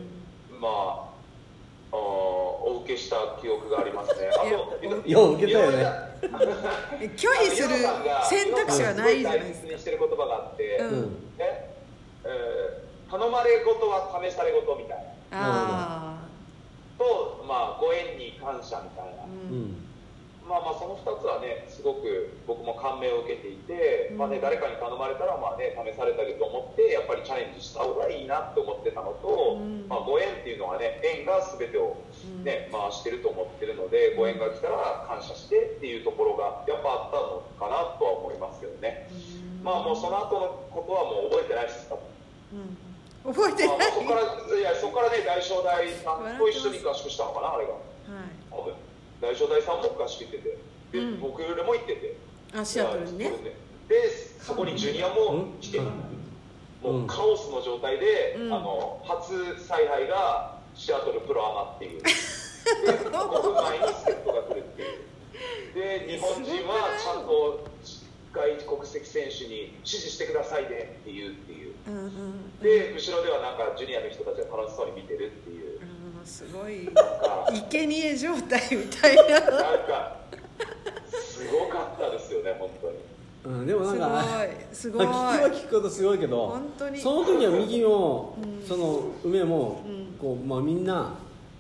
[0.60, 1.08] まあ
[1.90, 4.28] あーお受けした記憶がありますね。
[4.28, 4.46] あと
[5.08, 5.76] よう受けたよね。
[5.82, 5.98] うん
[7.16, 7.68] 拒否 する
[8.28, 9.66] 選択肢はないじゃないですか。
[9.68, 10.90] 大切にしてる言葉があって、ううん。
[11.00, 11.02] ん
[11.38, 11.70] ね
[12.24, 15.04] えー頼まれ事は試され事みたいな。
[15.32, 16.18] あ
[16.98, 19.87] と、まあ、ご縁に感謝みたいな、あううんん
[20.48, 29.84] まあまあその2つはねすごく僕も感銘を受けていて、まあね、誰かに頼まれたらまあね試されたりと思ってやっぱりチャレンジした方がいいなって思ってたのと、うん。
[29.86, 32.00] まあ、ご縁っていうのはね縁が全てを、
[32.42, 39.08] ね回してると思ってるのでご縁が来たら感謝してっていうところがやっぱあったのかなとは思いますけどね、
[39.62, 41.92] まあもうその後のことはもう覚えてないです
[42.52, 43.32] うん。
[43.34, 43.78] 覚えてない。
[43.78, 44.22] まあ、そこから
[44.56, 47.74] いやそこからね大正大さんと一緒に合宿したのかなあれが
[49.20, 50.58] 大正大さんも合宿行ってて。
[50.92, 51.20] で、うん。
[51.20, 52.16] 僕らも行ってて。
[52.54, 53.32] あシアトルにね。
[53.88, 54.10] で
[54.40, 55.84] そこにジュニアも来て、うん。
[56.82, 58.52] もうカオスの状態で、うん。
[58.52, 62.02] あの初采配がシアトルプロアマっていう。
[62.68, 65.08] で5分前に助っ人が来るっていう。
[65.74, 67.66] で日本人はちゃんと
[68.32, 71.74] 外国籍選手に指示してくださいねっていうっていう。
[71.88, 75.64] うんうんで後ろではなんかジュニアの人たちが楽しそうに見てるっていう。
[75.64, 75.67] うん
[76.28, 76.88] すごい
[77.70, 79.22] 生贄状態みたいな。
[79.24, 79.50] なん
[79.86, 80.18] か
[81.10, 82.98] すごかったですよね本当に。
[83.44, 84.24] うん、でもなんか
[84.70, 85.06] すごいすごい。
[85.06, 87.00] まあ聞けば聞くことすごいけど本当に。
[87.00, 88.66] その時は右も、うん。
[88.66, 90.18] その梅も、うん。
[90.20, 91.14] こうまあ、みんな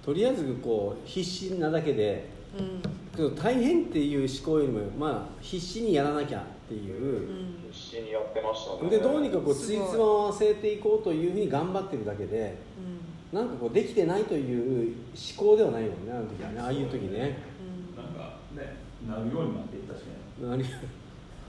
[0.04, 2.82] とりあえずこう必死なだけでうん。
[3.16, 7.28] けど大変っていう思考よりも、まあ、必死にやらなきゃっていう。
[7.28, 7.70] う、ん。
[7.72, 8.90] 必死にやってましたね。
[8.90, 9.76] でどうにかこうつい。
[9.76, 12.56] いつまわせていこうというふうに頑張ってるだけで
[13.32, 14.96] なんかこうできてないという
[15.36, 16.60] 思考ではないよねあの時はね。
[16.60, 17.38] ああいう時ね。
[17.60, 18.76] うんなんかね
[19.06, 20.48] なるようになっていったしね。
[20.48, 20.64] なる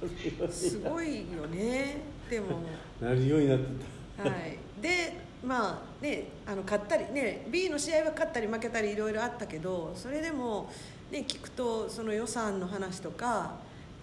[0.01, 2.01] うんすごいよね。
[2.29, 2.59] でも。
[2.99, 4.57] なるようになってはい。
[4.81, 10.69] でまあねあの勝ったりね B の試合は勝ったり負けたりいろいろあったけどそれでも
[11.11, 13.53] ね聞くとその予算の話とか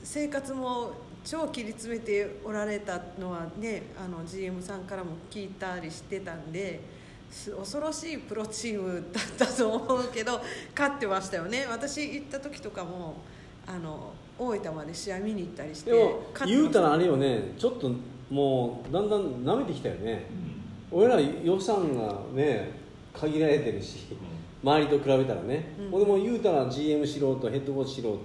[0.03, 0.93] 生活も
[1.25, 6.96] 超切り詰めておられたのはねあの GM さんからも聞いたりしてたんです
[7.31, 10.41] 恐ろしいプロチームだったと思うけど
[10.77, 11.67] 勝ってましたよね。
[11.71, 13.17] 私行った時とかも
[13.67, 16.47] あの大分まで試合見に行ったりしてでも勝ってました。
[16.47, 17.53] 言うたらあれよね。
[17.59, 17.91] ちょっと
[18.31, 20.27] もうだんだん舐めてきたよね。
[20.91, 22.71] 俺ら予算がね
[23.13, 24.07] 限られてるし
[24.63, 25.95] 周りと比べたらね、うん。
[25.95, 28.19] 俺も言うたら GM 素人ヘッドコーチ素人うっ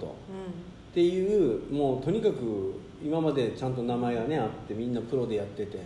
[0.94, 2.74] ていうもうとにかく
[3.04, 5.80] 今までちゃんと名前がねあってみんなプロでやっててん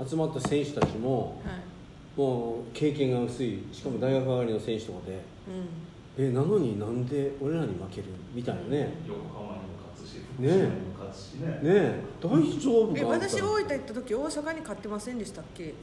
[0.00, 0.08] うん。
[0.08, 1.75] 集まった選手たちもはい
[2.16, 5.12] もう経験が薄いしかも大学上がりの選手とかで
[6.18, 6.24] うん。
[6.24, 8.04] えなのになんで俺らに負ける
[8.34, 8.94] みたいなね。
[9.06, 10.48] 横浜にも勝つしね。
[10.48, 11.46] 福島にも勝つしね。
[11.48, 11.60] ね。
[11.64, 15.74] え大丈夫かえ私大分大行った時大阪に勝ってませんでしたっけ？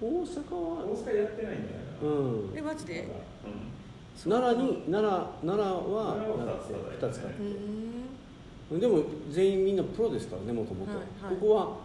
[0.00, 1.82] 阪大は阪やってないんじゃな。
[1.82, 2.52] いかなうん。
[2.56, 3.06] えマジで？
[4.24, 4.30] うん。
[4.30, 5.10] 奈良に奈良
[5.46, 8.80] 奈良は奈良はだって2つかうーん。
[8.80, 10.92] でも全員みんなプロですからねもともと。
[10.92, 11.76] ここは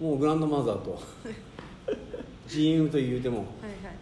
[0.00, 1.00] もうグランドマザーと
[2.52, 3.46] GM と言うても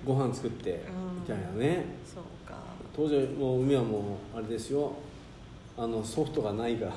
[0.05, 1.21] ご飯作ってうん。
[1.21, 1.85] みたいなね。
[2.05, 2.59] そうか。
[2.95, 4.93] 当時もう梅はもうあれですよ。
[5.77, 6.93] あのソフトがないから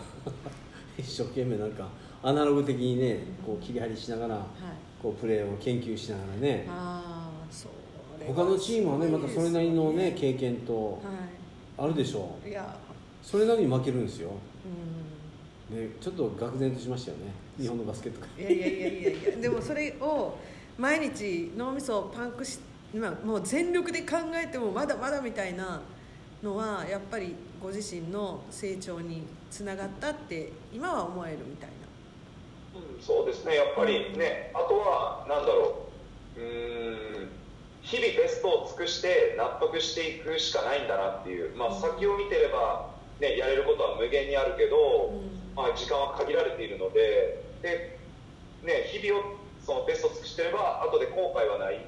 [0.98, 1.88] 一生懸命なんか
[2.22, 4.46] アナログ的にねこう切り張りしながらはい。
[5.02, 6.66] こうプレーを研究しながらね。
[6.70, 7.68] ああそ
[8.20, 11.00] れは他のチームはねまたそれなりのね経験とは
[11.78, 12.76] あるでしょいいや。
[13.22, 14.32] それなのに負けるんですよ。
[15.72, 15.76] うん。
[15.76, 17.24] でちょっと愕然としましたよね。
[17.60, 19.38] 日本のバスケットいやいやいやいや。
[19.42, 20.36] でもそれを
[20.78, 22.60] 毎日脳みそをパンクし
[22.94, 25.82] 今もう全力で考えてもまだまだみたいな
[26.44, 31.76] のはやっぱりご自身の成長につながったって今は思えるみたいな。
[32.80, 35.90] うんそうですねやっぱりねあとはなんだろ
[36.38, 37.30] ううーん
[37.84, 45.44] 日々ベストを尽くして納得していくしかないんだなっていう、まあ、先を見てれば、ね、やれることは無限にあるけど、うん。
[45.54, 48.00] まあ、時間は限られているのでで、
[48.64, 51.86] ね、日々をそのベストを尽くしてれば後で後悔はない、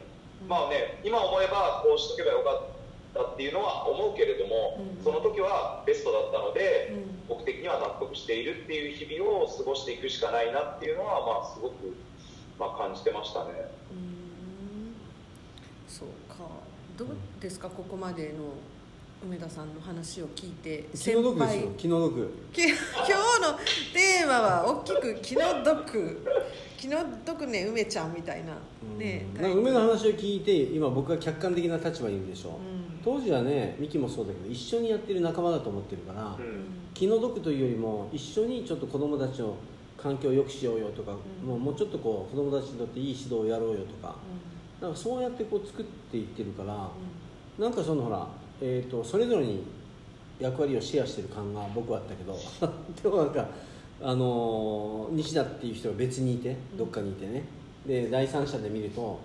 [0.47, 2.75] まあね、今思えばこうしとけばよかっ
[3.13, 5.03] たっていうのは思うけれども、うん。
[5.03, 7.27] その時はベストだったので、うん。
[7.27, 11.95] 僕的には納得しているっていう日々を過ごしていくしかないなっていうのは、まあ、すごく、
[12.59, 13.51] まあ、感じてましたね。
[13.91, 14.95] うん。
[15.87, 16.45] そうか。
[16.97, 17.07] どう
[17.41, 18.55] ですかここまでの
[19.25, 20.85] 梅田さんの話を聞いて。
[20.93, 21.71] 気の毒ですよ。
[21.77, 22.33] 気の毒。
[22.53, 23.11] き 今日
[23.41, 23.53] の
[23.93, 26.21] テーマは大きく気の毒
[26.77, 28.53] 気の毒ね梅ちゃんみたいな。
[28.97, 29.41] ねうん。
[29.41, 32.99] なんか梅の話を聞いて今僕が客観的な立場にいるでしょ、うん。
[33.03, 36.65] 当時はねミキもそうだけど一緒にやってる仲間だと思ってるから、うん。
[36.93, 39.55] 気の毒というよりも一緒にちょっと子供たちの
[39.97, 41.13] 環境を良くしようよとか、
[41.43, 41.47] うん。
[41.47, 44.15] もうもうちょっとこう子供たちにとっていい指導をやろうよとか、
[44.81, 46.89] なんかそうやってこう作っていってるから、
[47.57, 48.27] なんかそのほら、
[48.61, 49.63] えー、とそれぞれに
[50.39, 52.37] 役割をシェアしてる感が僕はあったけど
[53.01, 53.47] でもなんか、
[54.01, 57.43] あのー西田っていう人が別にいてどっかにいてね。
[57.85, 59.19] で第三者で見るとこ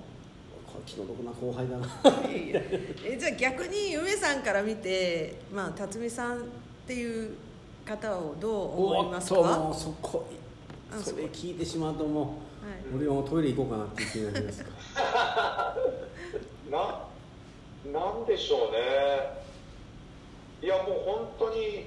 [0.77, 1.87] れ気の毒な後輩だな。
[2.25, 6.41] えじゃあ逆に梅さんから見てまあ辰巳さんっ
[6.87, 7.35] ていう
[7.85, 9.41] 方をどう思いますか？
[9.41, 10.27] おっともうそこ
[10.93, 12.35] あそれ聞いてしまうともうはい。
[12.97, 14.64] 俺はもうトイレ行こうかなっていう気になります。
[14.64, 14.71] か
[16.71, 16.79] な
[17.93, 18.79] なんでしょうね。
[20.62, 21.87] いやもう本当に、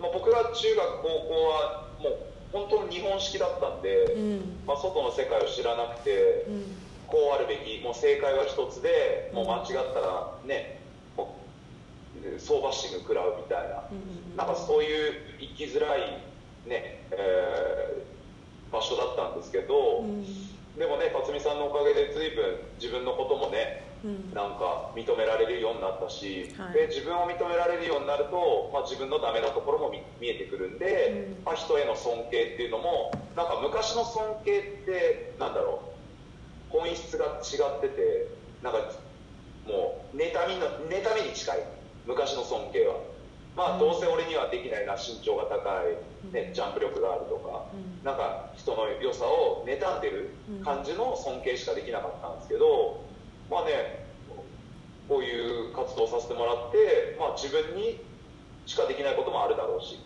[0.00, 2.18] まあ、僕ら中学高校はもう
[2.52, 4.40] 本当に日本式だったんで、うん。
[4.66, 6.64] まあ、外の世界を知らなくて、うん。
[7.08, 10.78] こうあるべきもう正解は一つでもう間違ったらね
[11.16, 11.40] も
[12.20, 16.20] う相場シング食らうみたいな、うんなんかそういう生きづらい
[16.66, 18.18] ね、えー
[18.70, 20.22] 場所だったんですけど、うん。
[20.76, 23.87] でもね辰巳さんのおかげで随分自分のこともねうん
[24.34, 26.72] なんか認められるようになったし、はい。
[26.74, 31.44] で自分を認められるようになると、まあ、自分のダメなところも見見えてくるんで、うん。
[31.44, 35.82] まあ、人への尊敬っていうのもなんか昔の尊敬ってなんだろ
[36.70, 38.28] う本質が違ってて
[38.62, 38.78] なんか
[39.66, 41.58] もう妬みの妬みに近い
[42.06, 42.94] 昔の尊敬は。
[43.56, 45.98] まあ、どうせ俺にはできないな身長が高い、
[46.32, 48.04] ね、ジャンプ力があるとか、うん。
[48.06, 50.30] なんか人の良さを妬んでる
[50.64, 53.07] 感じの尊敬しかできなかったんですけど、
[53.50, 54.06] まあね
[55.08, 57.98] こういう活動をさせてもらって、まあ、自分に
[58.66, 59.98] しかできないこともあるだろうし。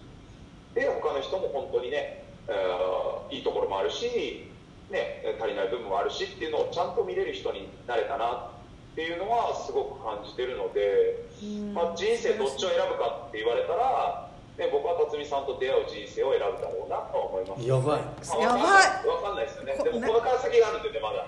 [0.75, 4.49] で他の人も本当にね、えーいいところもあるし、
[4.91, 8.53] ね、足りない部分もあるしっていうのをちゃんと見れる人になれたな
[8.93, 11.73] っていうのはすごく感じてるので、うん。
[11.73, 14.29] まあ、人生どっちを選ぶかって言われたら、
[14.59, 18.43] ね、僕は辰巳さんと出会う人生を選ぶだろうなとは思います、やばい。
[18.45, 19.09] やばい。
[19.09, 19.75] わかんないですよね。
[19.81, 21.25] こでもこのから先があるんでねまだ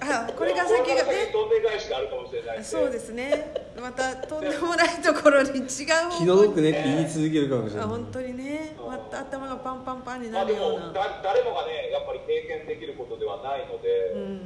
[0.00, 2.64] あこれが先がねから先どんで返しがあるかもしれない。
[2.64, 3.52] そうですね。
[3.80, 7.84] またとんでもないところに違う気の毒ねって言い続けるかもしれない。
[7.84, 8.76] あ本当にね。
[8.78, 14.40] また頭がパンパンパンになるような、だ誰もがねやっぱり経験できることではないので、うん。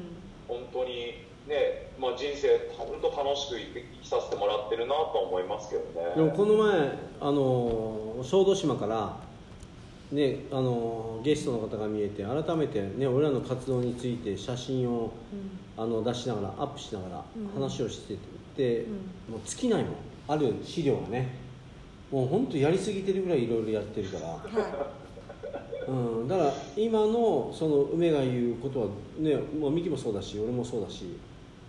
[0.47, 6.15] 本当にね、まあ、人生本当楽しく生き生きさせてもらってるなと思いますけどね。
[6.17, 9.17] でもこの前あの小豆島から
[10.15, 15.13] ねあのゲストの方が見えて改めてね俺らの活動について写真を
[15.77, 17.49] あの出しながらアップしながらうん。
[17.61, 18.17] 話をして
[18.57, 18.93] て、うん。
[19.33, 19.95] もう尽きないもん。
[20.29, 21.45] ある資料がね。
[22.13, 24.87] もう本当やりすぎてるぐらいいろいろやってるから、は
[25.89, 25.93] う
[26.25, 28.87] ん、だから今のその梅が言うことは
[29.19, 31.19] ねもうミキもそうだし俺もそうだし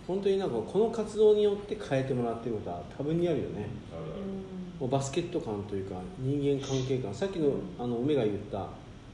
[0.05, 3.61] 本当になんかこの活動によって変えてもらってることは多分にあるよね。
[3.61, 8.67] い、うんもうバスケット感というか人間関係感さっきのあの梅が言った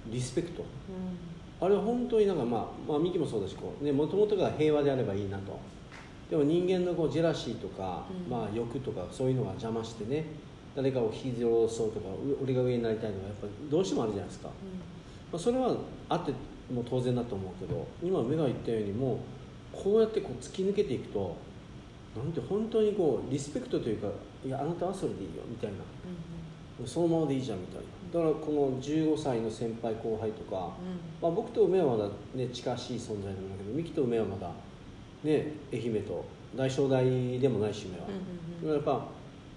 [0.07, 0.63] リスペクト。
[1.59, 5.59] あれは本当になんかまあ、まあ、ミキもそうだしこうねもともとが平和であればいいなと。
[6.29, 8.31] でも人間のこうジェラシーとか、うん。
[8.31, 10.25] まあ、欲とかそういうのが邪魔してね
[10.75, 15.75] 誰かを引きずろうそうとかう俺が上になりたいとかやっぱりどうしてもあるじゃないですか、まあ、それは
[16.07, 16.31] あって
[16.73, 19.17] もう当然だと思うけど今梅が言ったようにもう
[19.73, 21.35] こうやってこう突き抜けていくと
[22.15, 24.07] なんて本当にこうリスペクトというか
[24.45, 25.77] いやあなたはそれでいいよみたいな。
[26.85, 28.01] そのままでいいじゃんみたいな。
[28.11, 30.71] だからこの15歳の先輩後輩とか、
[31.21, 34.51] まあ、僕と梅はまだ、ね、近しい存在なんだけど三木と梅はまだ、
[35.23, 36.25] ね、愛媛と
[36.55, 37.03] 大正大
[37.39, 37.87] でもないし
[38.63, 39.07] 梅は、やっぱ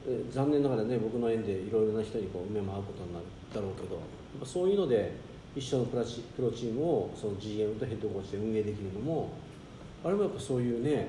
[0.07, 3.24] え残念ながらね僕の縁でいろいろな人にこう梅も会うことになる
[3.55, 5.16] だろうけどやっぱそういうので
[5.57, 9.30] 一緒のプラチプロチームをその GM とヘッドコーチで運営できるのも
[10.05, 11.09] あれもやっぱそういうね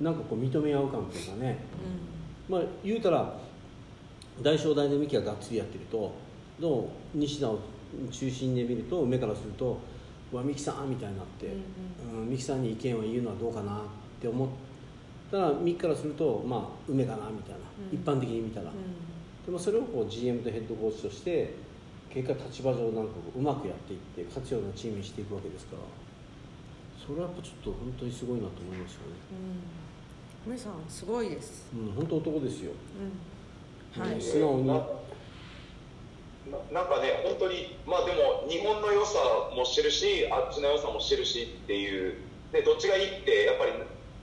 [0.00, 1.58] なんかこう認め合う関係がね、
[2.48, 3.34] まあ言うたら
[4.42, 6.12] 大正大で三木ががっつりやってると
[6.60, 7.58] どう西田を
[8.10, 9.78] 中心で見ると梅からすると
[10.32, 13.80] 「うわ三木さん」みたいになって、うん三木さんに意見を言うのはどうかなっ
[14.20, 14.48] て思っ
[15.30, 17.58] たら三木からするとまあ梅かなみたいな、
[17.90, 17.98] うん。
[17.98, 18.72] 一般的に見たら、
[19.46, 21.54] でもそれをこう GM とヘッドコーチとして
[22.10, 25.82] 結果立場上なんかうまくやっていって勝つようなチームにしていくわけですから
[27.04, 29.18] それはやっぱちょっと本当にすごいなと思いますよね。
[30.46, 32.72] 梅さんすごいです、うん、本当男ですよ。
[33.96, 34.66] うん、はい、うん素直に。
[36.70, 39.18] なんかね本当にまあでも日本の良さ
[39.56, 42.16] も知るしあっちの良さも知るしっていう
[42.52, 43.72] でどっちがいいってやっぱり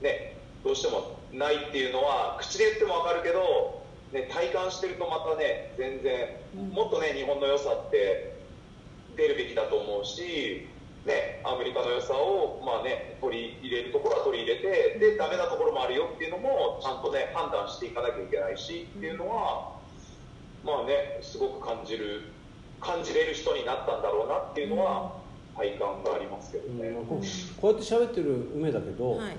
[0.00, 6.68] ねどうしてもないっていうのは口で言っても分かるけど、ね、体感してるとまたね全然、うん。
[6.70, 8.38] もっとね日本の良さって
[9.16, 10.68] 出るべきだと思うし、
[11.06, 19.72] ね、アメリカの良さを、まあね、取り入れるところは取り入れてでダメなところもあるよっていうのもちゃんとね判断していかなきゃいけないしっていうのは、
[20.64, 22.22] まあねすごく感じる
[22.80, 25.12] 感じれる人になったんだろうなっていうのは
[25.56, 26.88] 体感がありますけどね。
[26.90, 29.36] うんこうこうやって喋ってる梅だけど、はい、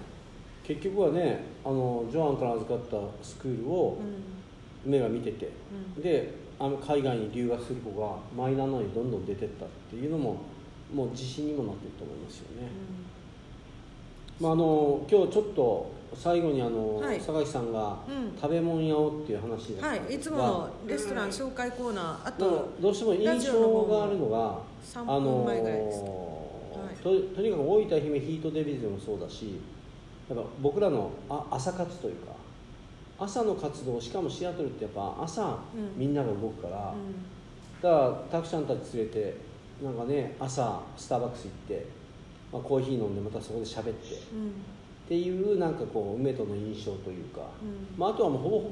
[0.64, 4.44] 結局はねあのジョアンから預かったスクールをうん。
[4.86, 5.50] 梅が見てて、
[5.96, 6.02] うん。
[6.02, 10.38] であの海外に留学する子がマイナーなのにどんどん出てったっていうのも
[10.94, 12.68] もう自信にもなってると思いますよね。
[14.40, 17.20] まあ、あの今日ちょっと最後にあの、はい。
[17.20, 18.38] 榊さんがうん。
[18.40, 25.46] 食べ物屋をっていう話だはい、いつものレストラン紹介コーナー、あまあとどうしても印象があるのが3あの。
[25.46, 25.60] はい。
[27.04, 29.60] ととにかく大分愛媛ヒートデビルでもそうだし
[30.30, 32.32] やっぱ僕らのあ朝活というか
[33.20, 35.98] 朝の活動しかもシアトルってやっぱ朝、うん。
[35.98, 37.96] みんなが動くから、うだか
[38.32, 39.53] らたくちゃんたち連れて
[39.84, 41.86] なんかね朝スターバックス行って、
[42.52, 44.54] まあ、コーヒー飲んでまたそこで喋ってっん、うん、
[45.08, 48.00] ていうなんかこう梅との印象というか、うん。
[48.00, 48.70] まあ、あとはもうほぼほ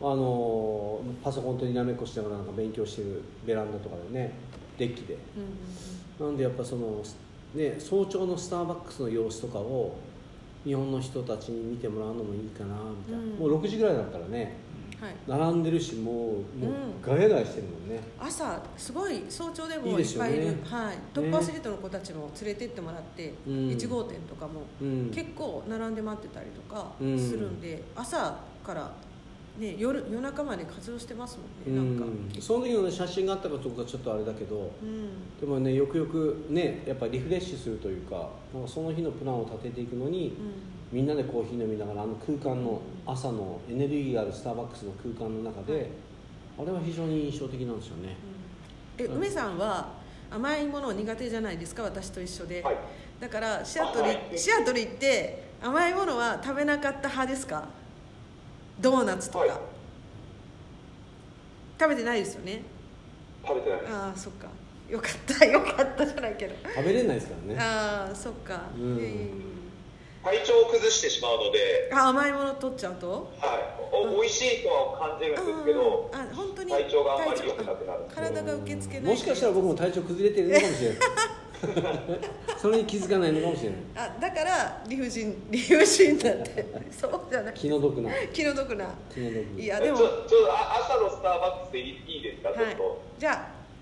[0.00, 4.32] ぼあのーパソコンとにらめっこしながらなんか勉強してるベランダとかでね
[4.76, 5.16] デッキで。
[6.20, 7.02] うん、なんでやっぱその、
[7.54, 9.96] ね、早朝のスターバックスの様子とかを
[10.64, 13.30] 日本の人たちに見てもらうのもいいかなみたいな、うん。
[13.36, 14.52] もう6時ぐらいだったらねはい。
[15.26, 17.02] 並んでるしもうもううん。
[17.02, 20.30] ガヤガヤしてるもんね、朝すごい早朝でもいいですよね。
[20.30, 20.86] いっぱいいる。
[20.86, 23.54] はい、トップアスリートの子たちも連れてってもらって、うん。
[23.70, 27.18] 1号店とかもうん、結構並んで待ってたりとかうん。
[27.18, 28.92] するんで、朝から、
[29.58, 35.38] ね、夜夜中まで活動してますもんね、なんか、うんその時の、ね、写真があったかどうかちょっとあれだけどうん。
[35.40, 40.34] でもねよくよくねやっぱリフレッシュするというかなんかその日のプランを立てていくのに
[40.92, 45.86] みんなでコーヒー飲みながらあの空間の朝のエネルギーがあるスターバックスの空間の中で、はい。
[46.60, 48.14] あれは非常に印象的なんですよね、
[48.98, 49.94] え梅さんは
[50.30, 52.76] 甘いもの苦手じゃないですか私と一緒で、はい。
[53.18, 54.20] だからシアトル、はい。
[54.36, 57.66] シアトル行って甘いものは食べなかった派ですか？
[58.80, 59.50] ドーナツとか、はい。
[61.80, 62.62] 食べてないですよね？
[63.46, 63.94] 食べてないです。
[63.94, 64.48] ああそっか。
[64.90, 66.54] よかったよかったじゃないけど。
[66.74, 67.58] 食べれないですからね。
[67.58, 68.96] ああそっか、うん。
[68.98, 69.26] いやいやいや
[70.24, 73.32] 体調を崩してしまうので、あ甘いもの取っちゃうと？
[73.40, 73.60] はい、
[73.92, 78.04] お美味しいとは感じるんですけどああ本当に体調があんまり良くなくなる。
[78.08, 79.12] あ体が受け付けない。
[79.12, 80.98] もしかしたら僕も体調崩れてるのかもしれない。
[82.58, 83.78] それに気づかないのかもしれない。
[83.96, 86.66] あだから理不尽 理不尽だって。
[86.90, 87.54] そうじゃない。
[87.54, 88.10] 気の毒な。
[88.32, 88.94] 気の毒な。
[89.12, 89.98] 気の毒いやでも。
[89.98, 93.02] ちょちょっとあ朝のスターバックスでいいいいですか、ちょはいっと。
[93.18, 93.32] じゃ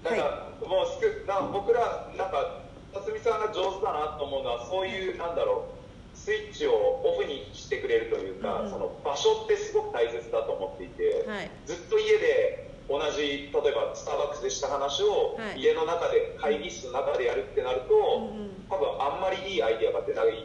[0.04, 2.62] あなんか、はもうすくなんか僕らなんか
[2.94, 5.79] 辰巳さんが上手だなと思うのはそういうなんだろう
[6.20, 11.50] スイッチをオフにしてくれるというか、うんその場所ってすごく大切だと思っていて、いはい。
[11.64, 15.60] ずっと家で同じ例えばスターバックスでした話をはい。
[15.60, 18.68] 家の中で会議室の中でやるってなると、うんうん。
[18.68, 20.44] 多分あんまりいいアイディアが出ない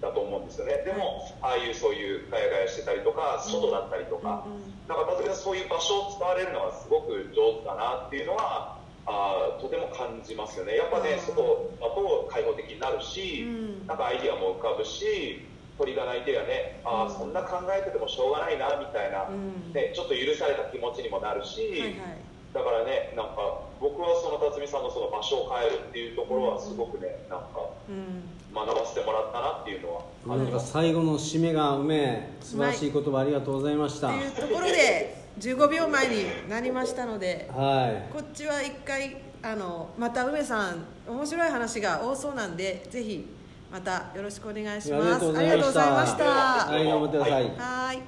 [0.00, 0.86] だと思うんですよね。
[0.86, 4.62] でもああいうそういうガヤガヤしてたりとか外だったりとか、うんうん。
[4.86, 8.75] なんか辰巳さんそういう場所を使われるのがすごく上手だなっていうのは
[9.06, 10.76] あーとても感じますよね。
[10.76, 11.20] やっぱねうん。
[11.20, 13.86] 外だと開放的になるし、うん。
[13.86, 15.46] なんかアイディアも浮かぶし
[15.78, 17.10] 鳥が鳴いてりゃねあうん。
[17.10, 19.72] あそんな考えててもしょうがないなみたいな、うん。
[19.72, 22.18] ね、ちょっと許された気持ちにもなるし、はいはい。
[22.52, 28.22] だからねなんか僕はその辰巳さんのその場所を変えるっていうところはすごくねなんかうん。
[28.56, 30.02] 学ばせてもらったなっていうのは。
[30.26, 34.08] なんか最後の締めがうめえ素晴らしい言葉ありがとうございました。
[34.08, 38.12] っていうところで15秒前になりましたのではい。
[38.12, 43.26] こっちは一回あのまた梅さん面白い話が多そうなんでぜひ
[43.70, 45.56] またよろしくお願いしありがますとうございました。
[45.56, 46.24] ありがとうございました。
[46.24, 48.02] はい頑張ってください、はい。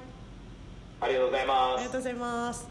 [1.01, 1.75] ありがとうございます。
[1.75, 2.68] ありがとうございます